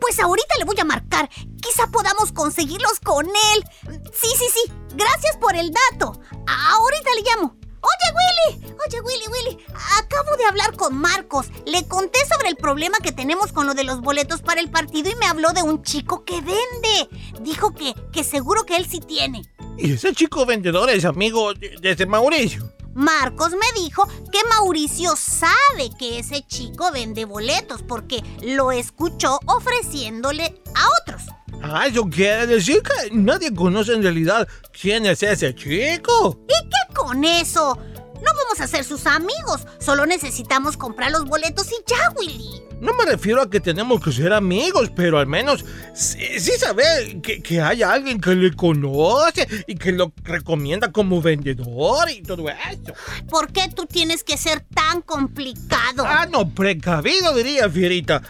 Pues 0.00 0.20
ahorita 0.20 0.54
le 0.58 0.64
voy 0.64 0.78
a 0.78 0.84
marcar. 0.84 1.28
Quizá 1.60 1.88
podamos 1.88 2.30
conseguirlos 2.30 3.00
con 3.00 3.26
él. 3.26 3.64
Sí, 4.12 4.28
sí, 4.38 4.44
sí. 4.54 4.72
Gracias 4.94 5.36
por 5.38 5.56
el 5.56 5.72
dato. 5.72 6.12
Ahorita 6.46 7.10
le 7.16 7.22
llamo. 7.22 7.56
Oye, 7.80 8.14
Willy. 8.14 8.74
Oye, 8.86 9.00
Willy, 9.00 9.24
Willy. 9.26 9.64
Acabo 9.98 10.36
de 10.36 10.44
hablar 10.44 10.76
con 10.76 10.96
Marcos. 10.96 11.46
Le 11.66 11.88
conté 11.88 12.20
sobre 12.32 12.48
el 12.48 12.56
problema 12.56 12.98
que 12.98 13.10
tenemos 13.10 13.50
con 13.50 13.66
lo 13.66 13.74
de 13.74 13.82
los 13.82 14.02
boletos 14.02 14.40
para 14.40 14.60
el 14.60 14.70
partido 14.70 15.10
y 15.10 15.16
me 15.16 15.26
habló 15.26 15.50
de 15.52 15.64
un 15.64 15.82
chico 15.82 16.24
que 16.24 16.40
vende. 16.40 17.08
Dijo 17.40 17.74
que, 17.74 17.94
que 18.12 18.22
seguro 18.22 18.64
que 18.64 18.76
él 18.76 18.86
sí 18.88 19.00
tiene. 19.00 19.42
Y 19.76 19.94
ese 19.94 20.14
chico 20.14 20.46
vendedor 20.46 20.90
es 20.90 21.04
amigo 21.04 21.54
de, 21.54 21.76
de 21.80 21.90
ese 21.90 22.06
Mauricio. 22.06 22.70
Marcos 22.94 23.52
me 23.52 23.80
dijo 23.80 24.06
que 24.32 24.38
Mauricio 24.48 25.14
sabe 25.16 25.90
que 25.98 26.18
ese 26.18 26.44
chico 26.46 26.90
vende 26.92 27.24
boletos 27.24 27.82
porque 27.82 28.22
lo 28.42 28.72
escuchó 28.72 29.38
ofreciéndole 29.46 30.62
a 30.74 30.88
otros. 31.02 31.22
Ah, 31.62 31.86
eso 31.86 32.08
quiere 32.08 32.46
decir 32.46 32.82
que 32.82 33.10
nadie 33.12 33.54
conoce 33.54 33.92
en 33.92 34.02
realidad 34.02 34.48
quién 34.80 35.06
es 35.06 35.22
ese 35.22 35.54
chico. 35.54 36.40
¿Y 36.48 36.68
qué 36.68 36.94
con 36.94 37.24
eso? 37.24 37.76
No 38.14 38.34
vamos 38.34 38.60
a 38.60 38.66
ser 38.66 38.84
sus 38.84 39.06
amigos, 39.06 39.66
solo 39.78 40.06
necesitamos 40.06 40.76
comprar 40.76 41.10
los 41.10 41.24
boletos 41.24 41.70
y 41.72 41.76
ya, 41.86 42.12
Willy. 42.16 42.69
No 42.80 42.94
me 42.94 43.04
refiero 43.04 43.42
a 43.42 43.50
que 43.50 43.60
tenemos 43.60 44.02
que 44.02 44.10
ser 44.12 44.32
amigos, 44.32 44.90
pero 44.94 45.18
al 45.18 45.26
menos 45.26 45.64
sí, 45.94 46.18
sí 46.38 46.52
saber 46.58 47.20
que, 47.20 47.42
que 47.42 47.60
hay 47.60 47.82
alguien 47.82 48.20
que 48.20 48.34
le 48.34 48.54
conoce 48.54 49.46
y 49.66 49.74
que 49.74 49.92
lo 49.92 50.12
recomienda 50.22 50.90
como 50.90 51.20
vendedor 51.20 52.10
y 52.10 52.22
todo 52.22 52.48
eso. 52.48 52.94
¿Por 53.28 53.52
qué 53.52 53.68
tú 53.74 53.86
tienes 53.86 54.24
que 54.24 54.36
ser 54.38 54.60
tan 54.74 55.02
complicado? 55.02 56.04
Ah, 56.06 56.26
no, 56.30 56.48
precavido 56.48 57.34
diría 57.34 57.68
Fierita. 57.68 58.22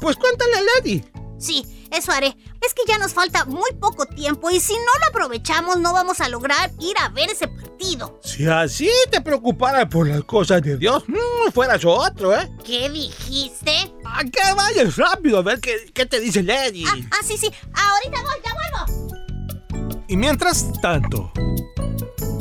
Pues 0.00 0.16
cuéntale 0.16 0.52
a 0.56 0.62
Lady. 0.80 1.04
Sí, 1.38 1.64
eso 1.90 2.12
haré. 2.12 2.36
Es 2.66 2.74
que 2.74 2.82
ya 2.86 2.98
nos 2.98 3.12
falta 3.12 3.44
muy 3.44 3.70
poco 3.80 4.06
tiempo 4.06 4.50
y 4.50 4.60
si 4.60 4.74
no 4.74 4.78
lo 5.00 5.06
aprovechamos 5.08 5.78
no 5.78 5.92
vamos 5.92 6.20
a 6.20 6.28
lograr 6.28 6.70
ir 6.80 6.96
a 7.00 7.08
ver 7.10 7.30
ese 7.30 7.48
partido. 7.48 8.20
Si 8.22 8.46
así 8.46 8.90
te 9.10 9.20
preocupara 9.20 9.88
por 9.88 10.08
las 10.08 10.24
cosas 10.24 10.62
de 10.62 10.76
Dios, 10.76 11.04
mm, 11.06 11.52
fueras 11.52 11.84
otro, 11.84 12.34
¿eh? 12.34 12.50
¿Qué 12.64 12.88
dijiste? 12.90 13.94
¿A 14.04 14.24
qué 14.24 14.54
vayas 14.56 14.96
rápido 14.96 15.38
a 15.38 15.42
ver 15.42 15.60
qué, 15.60 15.90
qué 15.94 16.06
te 16.06 16.20
dice 16.20 16.42
Lady? 16.42 16.84
Ah, 16.86 16.96
ah, 17.12 17.22
sí, 17.24 17.36
sí. 17.36 17.50
Ahorita 17.74 18.22
voy, 18.22 18.40
ya 18.44 18.54
vuelvo. 18.54 20.04
y 20.08 20.16
mientras 20.16 20.72
tanto, 20.80 21.32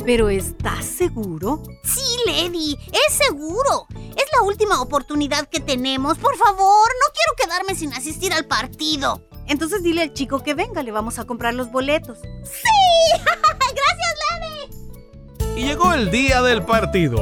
¿Pero 0.05 0.29
estás 0.29 0.85
seguro? 0.85 1.63
Sí, 1.83 2.03
Lady, 2.27 2.77
es 2.91 3.13
seguro. 3.13 3.87
Es 4.15 4.25
la 4.37 4.43
última 4.43 4.79
oportunidad 4.79 5.49
que 5.49 5.59
tenemos. 5.59 6.19
Por 6.19 6.37
favor, 6.37 6.59
no 6.59 7.13
quiero 7.13 7.35
quedarme 7.43 7.73
sin 7.73 7.91
asistir 7.91 8.31
al 8.31 8.45
partido. 8.45 9.27
Entonces 9.47 9.83
dile 9.83 10.01
al 10.03 10.13
chico 10.13 10.43
que 10.43 10.53
venga, 10.53 10.81
le 10.83 10.91
vamos 10.91 11.19
a 11.19 11.25
comprar 11.25 11.53
los 11.53 11.71
boletos. 11.71 12.19
¡Sí! 12.43 13.21
¡Gracias, 13.23 14.15
Lady! 14.31 15.61
y 15.61 15.65
llegó 15.65 15.93
el 15.93 16.11
día 16.11 16.41
del 16.41 16.63
partido. 16.65 17.17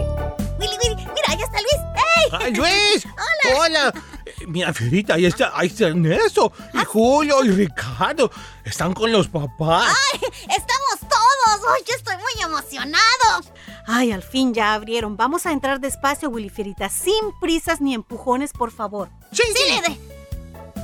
Willy, 0.59 0.75
Willy, 0.81 0.95
mira, 0.95 1.27
ahí 1.27 1.37
está 1.41 1.57
Luis. 1.59 1.81
¡Ey! 1.95 2.31
¡Ay, 2.39 2.53
Luis! 2.53 3.05
¡Hola! 3.55 3.59
¡Hola! 3.59 3.93
Eh, 4.25 4.31
Mira, 4.47 4.73
Fierita, 4.73 5.15
ahí 5.15 5.25
está, 5.25 5.51
ahí 5.53 5.67
está 5.67 5.87
Ernesto, 5.87 6.51
y 6.73 6.83
Julio, 6.85 7.43
y 7.43 7.49
Ricardo. 7.51 8.31
Están 8.63 8.93
con 8.93 9.11
los 9.11 9.27
papás. 9.27 9.93
¡Ay! 10.13 10.19
¡Estamos 10.43 10.99
todos! 11.01 11.69
¡Ay, 11.75 11.83
yo 11.87 11.95
estoy 11.95 12.15
muy 12.17 12.43
emocionado! 12.43 13.43
Ay, 13.85 14.11
al 14.13 14.23
fin 14.23 14.53
ya 14.53 14.73
abrieron. 14.73 15.17
Vamos 15.17 15.45
a 15.45 15.51
entrar 15.51 15.79
despacio, 15.81 16.29
Willy 16.29 16.49
Fierita, 16.49 16.89
sin 16.89 17.37
prisas 17.41 17.81
ni 17.81 17.93
empujones, 17.93 18.53
por 18.53 18.71
favor. 18.71 19.09
Sí, 19.31 19.43
Sí, 19.55 19.81
Lady. 19.81 19.99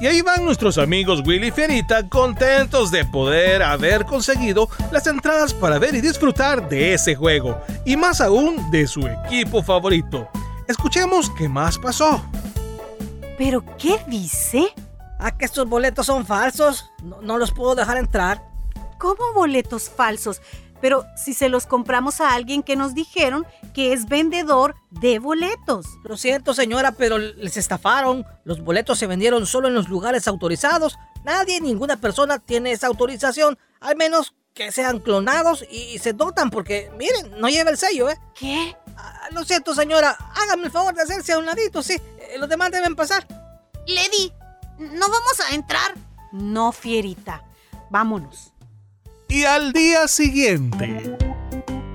Y 0.02 0.08
ahí 0.08 0.22
van 0.22 0.46
nuestros 0.46 0.78
amigos 0.78 1.22
Willy 1.26 1.48
y 1.48 1.52
Fierita 1.52 2.08
contentos 2.08 2.90
de 2.90 3.04
poder 3.04 3.62
haber 3.62 4.06
conseguido 4.06 4.70
las 4.94 5.06
entradas 5.08 5.54
para 5.54 5.78
ver 5.78 5.94
y 5.94 6.00
disfrutar 6.00 6.70
de 6.70 6.94
ese 6.94 7.16
juego. 7.16 7.60
Y 7.86 7.98
más 7.98 8.22
aún 8.22 8.72
de 8.72 8.88
su 8.88 9.06
equipo 9.06 9.62
favorito. 9.62 10.30
Escuchemos 10.70 11.30
qué 11.38 11.50
más 11.50 11.78
pasó. 11.78 12.24
¿Pero 13.38 13.64
qué 13.78 14.00
dice? 14.08 14.74
¿A 15.20 15.38
que 15.38 15.44
estos 15.44 15.68
boletos 15.68 16.06
son 16.06 16.26
falsos? 16.26 16.90
No, 17.04 17.22
no 17.22 17.38
los 17.38 17.52
puedo 17.52 17.76
dejar 17.76 17.98
entrar. 17.98 18.42
¿Cómo 18.98 19.34
boletos 19.34 19.90
falsos? 19.90 20.42
Pero 20.82 21.06
si 21.16 21.34
se 21.34 21.50
los 21.50 21.66
compramos 21.66 22.22
a 22.22 22.34
alguien 22.34 22.64
que 22.64 22.76
nos 22.76 22.94
dijeron 22.94 23.46
que 23.74 23.94
es 23.94 24.08
vendedor 24.08 24.76
de 24.92 25.20
boletos. 25.20 25.86
Lo 26.04 26.18
siento, 26.18 26.54
señora, 26.54 26.94
pero 26.94 27.18
les 27.18 27.58
estafaron. 27.58 28.26
Los 28.44 28.62
boletos 28.64 28.98
se 28.98 29.08
vendieron 29.08 29.46
solo 29.46 29.68
en 29.68 29.74
los 29.74 29.90
lugares 29.90 30.28
autorizados. 30.28 30.98
Nadie, 31.24 31.62
ninguna 31.62 31.98
persona 31.98 32.40
tiene 32.40 32.72
esa 32.72 32.88
autorización, 32.88 33.58
al 33.80 33.96
menos 33.96 34.34
que 34.54 34.72
sean 34.72 35.00
clonados 35.00 35.66
y 35.70 36.00
se 36.00 36.14
dotan 36.14 36.50
porque, 36.50 36.92
miren, 36.98 37.40
no 37.40 37.50
lleva 37.50 37.70
el 37.70 37.78
sello, 37.78 38.10
¿eh? 38.10 38.18
¿Qué? 38.34 38.76
Ah, 38.98 39.28
lo 39.32 39.44
siento, 39.44 39.74
señora. 39.74 40.18
Hágame 40.36 40.66
el 40.66 40.72
favor 40.72 40.94
de 40.94 41.04
hacerse 41.04 41.34
a 41.34 41.40
un 41.40 41.46
ladito, 41.46 41.82
sí. 41.84 41.94
Eh, 41.94 42.38
los 42.38 42.50
demás 42.50 42.72
deben 42.72 42.96
pasar. 42.96 43.26
Lady, 43.88 44.34
¿no 44.78 45.08
vamos 45.10 45.40
a 45.50 45.56
entrar? 45.56 45.94
No, 46.32 46.72
fierita. 46.72 47.44
Vámonos. 47.90 48.49
Y 49.32 49.46
al 49.46 49.74
día 49.74 50.08
siguiente. 50.08 51.16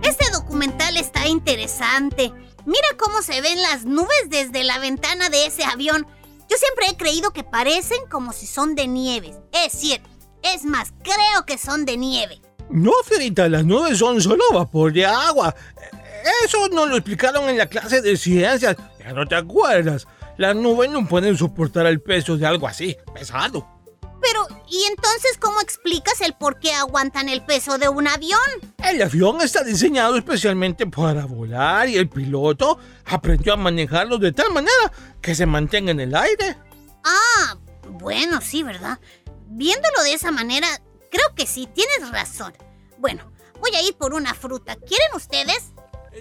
Este 0.05 0.31
documental 0.33 0.97
está 0.97 1.27
interesante. 1.27 2.33
Mira 2.65 2.87
cómo 2.97 3.23
se 3.23 3.41
ven 3.41 3.61
las 3.61 3.85
nubes 3.85 4.31
desde 4.31 4.63
la 4.63 4.79
ventana 4.79 5.29
de 5.31 5.47
ese 5.47 5.65
avión. 5.65 6.07
Yo 6.49 6.57
siempre 6.57 6.87
he 6.89 6.97
creído 6.97 7.33
que 7.33 7.43
parecen 7.43 7.99
como 8.09 8.33
si 8.33 8.47
son 8.47 8.77
de 8.77 8.87
nieve. 8.87 9.35
Es 9.53 9.73
cierto. 9.73 10.09
Es 10.45 10.65
más, 10.65 10.95
creo 11.03 11.45
que 11.45 11.59
son 11.59 11.85
de 11.85 11.97
nieve. 11.97 12.41
No, 12.71 12.93
Fierita, 13.05 13.49
las 13.49 13.65
nubes 13.65 13.99
son 13.99 14.23
solo 14.23 14.45
vapor 14.53 14.93
de 14.93 15.05
agua. 15.05 15.53
Eso 16.45 16.69
nos 16.69 16.89
lo 16.89 16.95
explicaron 16.95 17.49
en 17.49 17.59
la 17.59 17.67
clase 17.67 18.01
de 18.01 18.17
ciencias. 18.17 18.77
Ya 19.01 19.13
no 19.13 19.27
te 19.27 19.35
acuerdas. 19.35 20.07
Las 20.37 20.55
nubes 20.55 20.89
no 20.89 21.05
pueden 21.09 21.37
soportar 21.37 21.87
el 21.87 22.01
peso 22.01 22.37
de 22.37 22.47
algo 22.47 22.69
así, 22.69 22.97
pesado. 23.13 23.74
Pero, 24.27 24.47
¿y 24.69 24.85
entonces 24.85 25.37
cómo 25.39 25.61
explicas 25.61 26.21
el 26.23 26.33
por 26.35 26.59
qué 26.59 26.73
aguantan 26.73 27.29
el 27.29 27.45
peso 27.45 27.77
de 27.77 27.89
un 27.91 28.09
avión? 28.09 28.41
El 28.79 29.03
avión 29.03 29.43
está 29.43 29.63
diseñado 29.63 30.17
especialmente 30.17 30.87
para 30.87 31.27
volar 31.27 31.91
y 31.91 31.97
el 31.97 32.09
piloto 32.09 32.79
aprendió 33.05 33.53
a 33.53 33.57
manejarlo 33.57 34.17
de 34.17 34.33
tal 34.33 34.51
manera 34.51 34.93
que 35.21 35.35
se 35.35 35.45
mantenga 35.45 35.91
en 35.91 36.01
el 36.01 36.15
aire. 36.17 36.57
Ah, 37.05 37.57
bueno, 37.91 38.41
sí, 38.41 38.63
¿verdad? 38.63 38.99
Viéndolo 39.49 40.03
de 40.05 40.15
esa 40.15 40.31
manera, 40.31 40.69
creo 41.11 41.35
que 41.37 41.47
sí, 41.47 41.69
tienes 41.75 42.11
razón. 42.11 42.55
Bueno, 42.97 43.31
voy 43.61 43.75
a 43.75 43.83
ir 43.83 43.95
por 43.95 44.15
una 44.15 44.33
fruta. 44.33 44.77
¿Quieren 44.77 45.15
ustedes? 45.15 45.73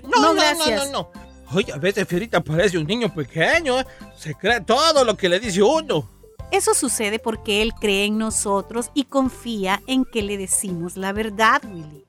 No, 0.03 0.21
no, 0.21 0.33
gracias. 0.33 0.91
no, 0.91 0.91
no, 0.91 1.11
no. 1.13 1.23
Oye, 1.53 1.71
a 1.71 1.77
veces 1.77 2.05
Fierita 2.05 2.43
parece 2.43 2.77
un 2.77 2.85
niño 2.85 3.13
pequeño. 3.13 3.79
¿eh? 3.79 3.85
Se 4.17 4.35
cree 4.35 4.59
todo 4.61 5.05
lo 5.05 5.15
que 5.15 5.29
le 5.29 5.39
dice 5.39 5.61
uno. 5.61 6.09
Eso 6.51 6.73
sucede 6.73 7.19
porque 7.19 7.61
él 7.61 7.73
cree 7.73 8.05
en 8.05 8.17
nosotros 8.17 8.91
y 8.93 9.05
confía 9.05 9.81
en 9.87 10.05
que 10.05 10.21
le 10.21 10.37
decimos 10.37 10.97
la 10.97 11.13
verdad, 11.13 11.61
Willy. 11.65 12.05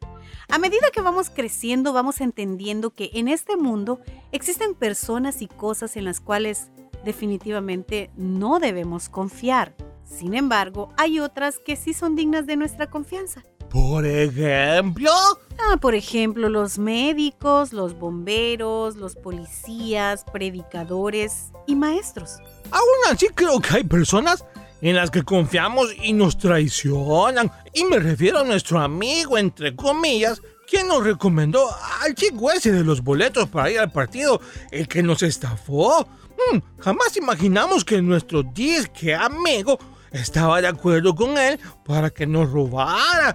A 0.49 0.59
medida 0.59 0.90
que 0.92 1.01
vamos 1.01 1.31
creciendo, 1.31 1.92
vamos 1.92 2.20
entendiendo 2.20 2.90
que 2.90 3.11
en 3.14 3.29
este 3.29 3.57
mundo 3.57 4.01
existen 4.31 4.75
personas 4.75 5.42
y 5.42 5.49
cosas 5.49 5.97
en 5.97 6.05
las 6.05 6.20
cuales 6.20 6.68
definitivamente 7.05 8.11
no 8.16 8.59
debemos 8.61 9.09
confiar. 9.09 9.75
Sin 10.05 10.35
embargo, 10.35 10.92
hay 10.97 11.18
otras 11.18 11.59
que 11.59 11.77
sí 11.77 11.94
son 11.94 12.14
dignas 12.14 12.47
de 12.47 12.57
nuestra 12.57 12.88
confianza. 12.88 13.42
Por 13.70 14.07
ejemplo. 14.07 15.11
Ah, 15.59 15.77
por 15.81 15.94
ejemplo, 15.94 16.49
los 16.49 16.79
médicos, 16.79 17.73
los 17.73 17.99
bomberos, 17.99 18.97
los 18.97 19.16
policías, 19.16 20.25
predicadores 20.25 21.51
y 21.66 21.75
maestros. 21.75 22.38
Aún 22.70 23.12
así 23.12 23.29
creo 23.35 23.61
que 23.61 23.77
hay 23.77 23.85
personas 23.85 24.44
en 24.81 24.96
las 24.96 25.11
que 25.11 25.22
confiamos 25.22 25.88
y 26.03 26.12
nos 26.12 26.37
traicionan. 26.37 27.50
Y 27.72 27.85
me 27.85 27.98
refiero 27.98 28.40
a 28.40 28.44
nuestro 28.44 28.81
amigo, 28.81 29.38
entre 29.38 29.74
comillas, 29.74 30.42
quien 30.68 30.88
nos 30.88 31.05
recomendó 31.05 31.68
al 32.03 32.14
chico 32.14 32.50
ese 32.53 32.72
de 32.72 32.85
los 32.85 33.03
boletos 33.03 33.48
para 33.48 33.70
ir 33.70 33.79
al 33.81 33.90
partido, 33.90 34.40
el 34.70 34.87
que 34.88 35.03
nos 35.03 35.22
estafó. 35.22 36.07
Hmm, 36.53 36.59
jamás 36.81 37.16
imaginamos 37.16 37.85
que 37.85 38.03
nuestro 38.03 38.42
disque 38.42 39.14
amigo 39.14 39.79
estaba 40.11 40.61
de 40.61 40.68
acuerdo 40.68 41.14
con 41.14 41.38
él 41.38 41.59
para 41.85 42.11
que 42.11 42.27
nos 42.27 42.50
robara. 42.50 43.35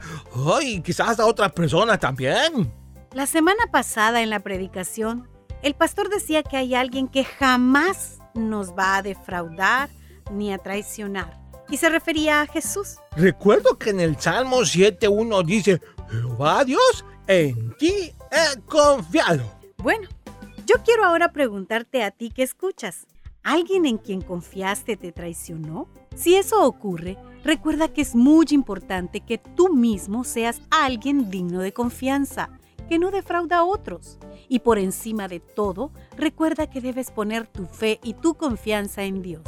Ay, 0.54 0.82
quizás 0.82 1.20
a 1.20 1.26
otras 1.26 1.52
personas 1.52 2.00
también. 2.00 2.72
La 3.14 3.26
semana 3.26 3.64
pasada 3.72 4.22
en 4.22 4.30
la 4.30 4.40
predicación, 4.40 5.28
el 5.64 5.74
pastor 5.74 6.10
decía 6.10 6.44
que 6.44 6.58
hay 6.58 6.76
alguien 6.76 7.08
que 7.08 7.24
jamás 7.24 8.19
nos 8.40 8.72
va 8.72 8.98
a 8.98 9.02
defraudar 9.02 9.90
ni 10.32 10.54
a 10.54 10.58
traicionar. 10.58 11.40
Y 11.70 11.78
se 11.78 11.90
refería 11.90 12.42
a 12.42 12.48
Jesús. 12.48 12.98
Recuerdo 13.16 13.78
que 13.78 13.92
en 13.92 14.00
el 14.00 14.20
Salmo 14.20 14.62
7.1 14.62 15.46
dice, 15.46 15.82
Jehová 16.10 16.64
Dios, 16.66 17.06
en 17.28 17.76
ti 17.78 18.12
he 18.32 18.60
confiado. 18.62 19.44
Bueno, 19.78 20.08
yo 20.66 20.76
quiero 20.84 21.06
ahora 21.06 21.32
preguntarte 21.32 22.04
a 22.04 22.12
ti 22.12 22.32
que 22.32 22.44
escuchas. 22.44 23.06
¿Alguien 23.44 23.86
en 23.86 23.98
quien 23.98 24.22
confiaste 24.22 24.98
te 24.98 25.12
traicionó? 25.12 25.88
Si 26.16 26.36
eso 26.36 26.64
ocurre, 26.64 27.18
recuerda 27.44 27.88
que 27.88 28.02
es 28.02 28.14
muy 28.14 28.48
importante 28.50 29.22
que 29.22 29.38
tú 29.38 29.74
mismo 29.74 30.24
seas 30.24 30.62
alguien 30.70 31.30
digno 31.30 31.62
de 31.62 31.72
confianza, 31.72 32.50
que 32.90 33.00
no 33.00 33.12
defrauda 33.12 33.60
a 33.60 33.64
otros. 33.64 34.18
Y 34.50 34.60
por 34.60 34.80
encima 34.80 35.28
de 35.28 35.40
todo, 35.40 35.92
recuerda 36.18 36.68
que 36.68 36.82
debes 36.82 37.12
poner 37.12 37.48
tu 37.48 37.66
fe 37.68 38.00
y 38.04 38.16
tu 38.16 38.34
confianza 38.34 39.04
en 39.04 39.22
Dios. 39.22 39.44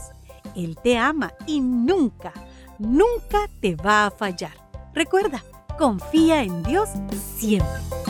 Él 0.56 0.78
te 0.82 0.98
ama 0.98 1.34
y 1.48 1.60
nunca, 1.60 2.32
nunca 2.78 3.50
te 3.60 3.76
va 3.76 4.06
a 4.06 4.12
fallar. 4.12 4.54
Recuerda, 4.94 5.44
confía 5.78 6.44
en 6.44 6.62
Dios 6.64 6.90
siempre. 7.38 8.01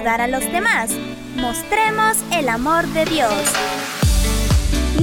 Ayudar 0.00 0.22
a 0.22 0.28
los 0.28 0.50
demás. 0.50 0.92
Mostremos 1.36 2.16
el 2.32 2.48
amor 2.48 2.86
de 2.86 3.04
Dios. 3.04 3.34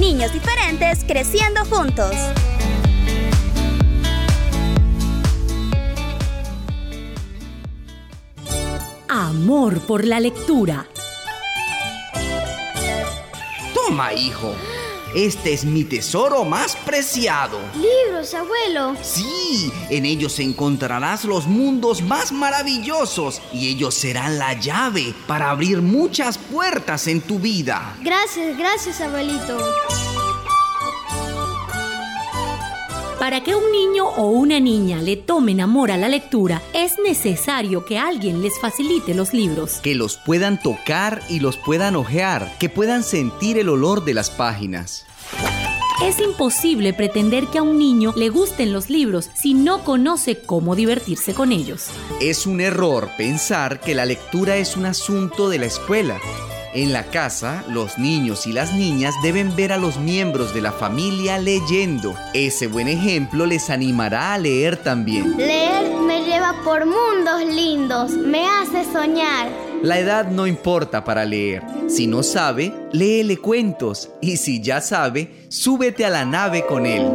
Niños 0.00 0.32
diferentes 0.32 1.04
creciendo 1.06 1.64
juntos. 1.66 2.12
Amor 9.08 9.78
por 9.82 10.04
la 10.04 10.18
lectura. 10.18 10.88
Toma, 13.72 14.12
hijo. 14.14 14.52
Este 15.18 15.52
es 15.52 15.64
mi 15.64 15.82
tesoro 15.82 16.44
más 16.44 16.76
preciado. 16.76 17.58
Libros, 17.74 18.34
abuelo. 18.34 18.94
Sí, 19.02 19.72
en 19.90 20.06
ellos 20.06 20.38
encontrarás 20.38 21.24
los 21.24 21.48
mundos 21.48 22.02
más 22.02 22.30
maravillosos 22.30 23.42
y 23.52 23.66
ellos 23.66 23.94
serán 23.94 24.38
la 24.38 24.52
llave 24.52 25.12
para 25.26 25.50
abrir 25.50 25.82
muchas 25.82 26.38
puertas 26.38 27.08
en 27.08 27.20
tu 27.20 27.40
vida. 27.40 27.96
Gracias, 28.00 28.56
gracias, 28.56 29.00
abuelito. 29.00 29.58
Para 33.18 33.42
que 33.42 33.56
un 33.56 33.72
niño 33.72 34.06
o 34.06 34.30
una 34.30 34.60
niña 34.60 35.02
le 35.02 35.16
tomen 35.16 35.60
amor 35.60 35.90
a 35.90 35.96
la 35.96 36.08
lectura, 36.08 36.62
es 36.72 36.94
necesario 37.04 37.84
que 37.84 37.98
alguien 37.98 38.40
les 38.40 38.56
facilite 38.60 39.14
los 39.14 39.34
libros. 39.34 39.80
Que 39.82 39.96
los 39.96 40.16
puedan 40.16 40.62
tocar 40.62 41.20
y 41.28 41.40
los 41.40 41.56
puedan 41.56 41.96
ojear, 41.96 42.56
que 42.60 42.68
puedan 42.68 43.02
sentir 43.02 43.58
el 43.58 43.68
olor 43.68 44.04
de 44.04 44.14
las 44.14 44.30
páginas. 44.30 45.07
Es 46.02 46.20
imposible 46.20 46.92
pretender 46.92 47.48
que 47.48 47.58
a 47.58 47.62
un 47.62 47.76
niño 47.76 48.12
le 48.14 48.28
gusten 48.28 48.72
los 48.72 48.88
libros 48.88 49.30
si 49.34 49.52
no 49.52 49.82
conoce 49.82 50.38
cómo 50.40 50.76
divertirse 50.76 51.34
con 51.34 51.50
ellos. 51.50 51.88
Es 52.20 52.46
un 52.46 52.60
error 52.60 53.10
pensar 53.16 53.80
que 53.80 53.96
la 53.96 54.06
lectura 54.06 54.56
es 54.58 54.76
un 54.76 54.86
asunto 54.86 55.48
de 55.48 55.58
la 55.58 55.66
escuela. 55.66 56.20
En 56.72 56.92
la 56.92 57.10
casa, 57.10 57.64
los 57.68 57.98
niños 57.98 58.46
y 58.46 58.52
las 58.52 58.72
niñas 58.74 59.12
deben 59.24 59.56
ver 59.56 59.72
a 59.72 59.76
los 59.76 59.98
miembros 59.98 60.54
de 60.54 60.60
la 60.60 60.70
familia 60.70 61.38
leyendo. 61.38 62.14
Ese 62.32 62.68
buen 62.68 62.86
ejemplo 62.86 63.44
les 63.44 63.68
animará 63.68 64.34
a 64.34 64.38
leer 64.38 64.76
también. 64.76 65.36
Leer 65.36 65.96
me 65.96 66.22
lleva 66.24 66.54
por 66.62 66.86
mundos 66.86 67.44
lindos, 67.44 68.12
me 68.12 68.46
hace 68.46 68.84
soñar. 68.92 69.67
La 69.82 70.00
edad 70.00 70.26
no 70.26 70.48
importa 70.48 71.04
para 71.04 71.24
leer. 71.24 71.62
Si 71.88 72.08
no 72.08 72.24
sabe, 72.24 72.72
léele 72.92 73.36
cuentos. 73.36 74.10
Y 74.20 74.36
si 74.36 74.60
ya 74.60 74.80
sabe, 74.80 75.46
súbete 75.48 76.04
a 76.04 76.10
la 76.10 76.24
nave 76.24 76.66
con 76.66 76.84
él. 76.84 77.08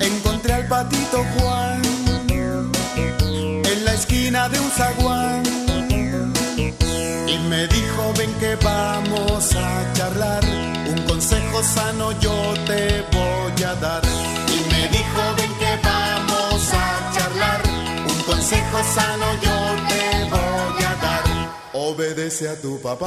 Encontré 0.00 0.52
al 0.52 0.68
patito 0.68 1.24
Juan 1.38 1.80
en 2.98 3.84
la 3.84 3.94
esquina 3.94 4.46
de 4.50 4.60
un 4.60 4.70
zaguán. 4.70 5.42
Y 7.26 7.38
me 7.48 7.66
dijo, 7.66 8.12
ven 8.18 8.30
que 8.34 8.56
vamos 8.56 9.54
a 9.54 9.92
charlar. 9.94 10.44
Un 10.86 11.00
consejo 11.06 11.62
sano 11.62 12.12
yo 12.20 12.54
te 12.66 13.02
voy 13.10 13.62
a 13.64 13.74
dar. 13.76 14.02
Y 14.48 14.70
me 14.70 14.88
dijo, 14.88 15.22
ven 15.38 15.52
que 15.58 15.78
vamos 15.82 16.74
a 16.74 17.12
charlar. 17.14 17.62
Un 18.06 18.22
consejo 18.24 18.78
sano 18.94 19.26
yo 19.42 19.58
te 19.88 20.24
voy 20.30 20.84
a 20.84 20.94
dar. 21.00 21.24
Obedece 21.72 22.50
a 22.50 22.60
tu 22.60 22.78
papá. 22.82 23.06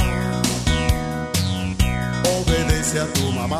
Obedece 2.24 3.00
a 3.00 3.06
tu 3.14 3.32
mamá. 3.32 3.60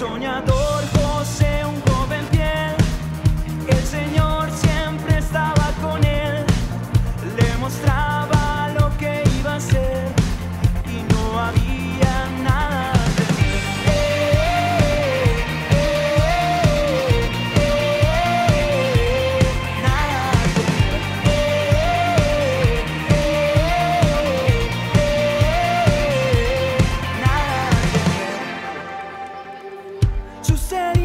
El 0.00 0.59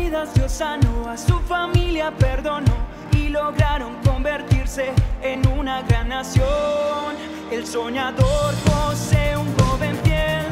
Dios 0.10 0.52
sanó, 0.52 1.10
a 1.10 1.18
su 1.18 1.40
familia 1.40 2.12
perdonó 2.12 2.76
y 3.12 3.30
lograron 3.30 3.96
convertirse 4.04 4.92
en 5.24 5.48
una 5.48 5.82
gran 5.82 6.10
nación. 6.10 7.16
El 7.52 7.66
soñador 7.66 8.54
José, 8.68 9.36
un 9.36 9.52
joven 9.58 9.98
fiel, 10.04 10.46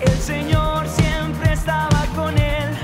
el 0.00 0.18
Señor 0.18 0.86
siempre 0.86 1.54
estaba 1.54 2.04
con 2.14 2.36
él, 2.36 2.76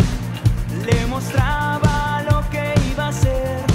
le 0.87 1.07
mostraba 1.07 2.22
lo 2.30 2.49
que 2.49 2.72
iba 2.91 3.05
a 3.05 3.09
hacer 3.09 3.73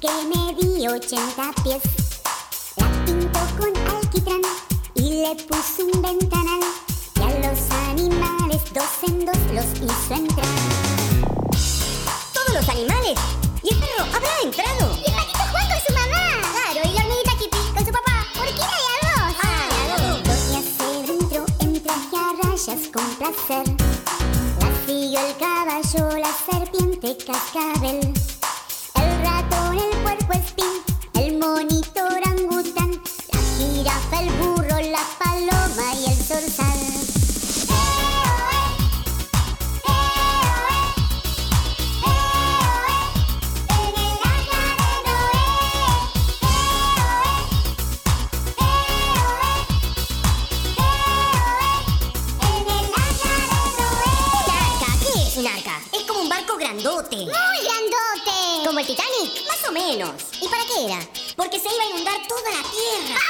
que 0.00 0.08
me 0.24 0.54
di 0.54 0.86
80 0.88 1.52
pies. 1.62 1.82
La 2.76 2.86
pintó 3.04 3.40
con 3.58 3.76
alquitrán 3.94 4.40
y 4.94 5.22
le 5.22 5.36
puso 5.44 5.84
un 5.84 6.00
ventanal. 6.00 6.60
Y 7.16 7.22
a 7.22 7.50
los 7.50 7.70
animales 7.90 8.62
dos 8.72 8.88
en 9.06 9.26
dos 9.26 9.36
los 9.52 9.66
hizo 9.76 10.14
entrar. 10.14 10.46
¡Todos 12.32 12.54
los 12.54 12.68
animales! 12.70 13.18
¡Y 13.62 13.74
el 13.74 13.80
perro 13.80 14.04
habrá 14.14 14.30
entrado! 14.42 14.96
¡Y 14.96 15.04
el 15.04 15.14
patito 15.14 15.44
Juan 15.50 15.66
con 15.68 15.80
su 15.86 15.92
mamá! 15.92 16.24
¡Claro! 16.52 16.88
¡Y 16.88 16.92
la 16.94 17.02
hormiguita 17.02 17.32
Kipi 17.38 17.58
con 17.74 17.86
su 17.86 17.92
papá! 17.92 18.26
¡Por 18.34 18.46
qué 18.46 18.62
ah, 18.62 18.70
ah, 18.70 18.78
¡Porque 18.78 19.02
era 19.02 19.12
dos! 19.16 19.36
¡Ah, 19.42 19.68
la 19.88 19.96
dos! 20.06 20.22
Doña 20.24 20.62
se 20.78 21.12
entró 21.12 21.44
en 21.60 21.82
traje 21.82 22.16
a 22.16 22.48
rayas 22.48 22.88
con 22.88 23.06
placer. 23.16 23.66
La 24.60 24.86
siguió 24.86 25.20
el 25.20 25.36
caballo, 25.36 26.18
la 26.18 26.32
serpiente 26.50 27.16
cascabel. 27.26 28.14
toda 62.28 62.50
la 62.50 62.62
tierra. 62.70 63.29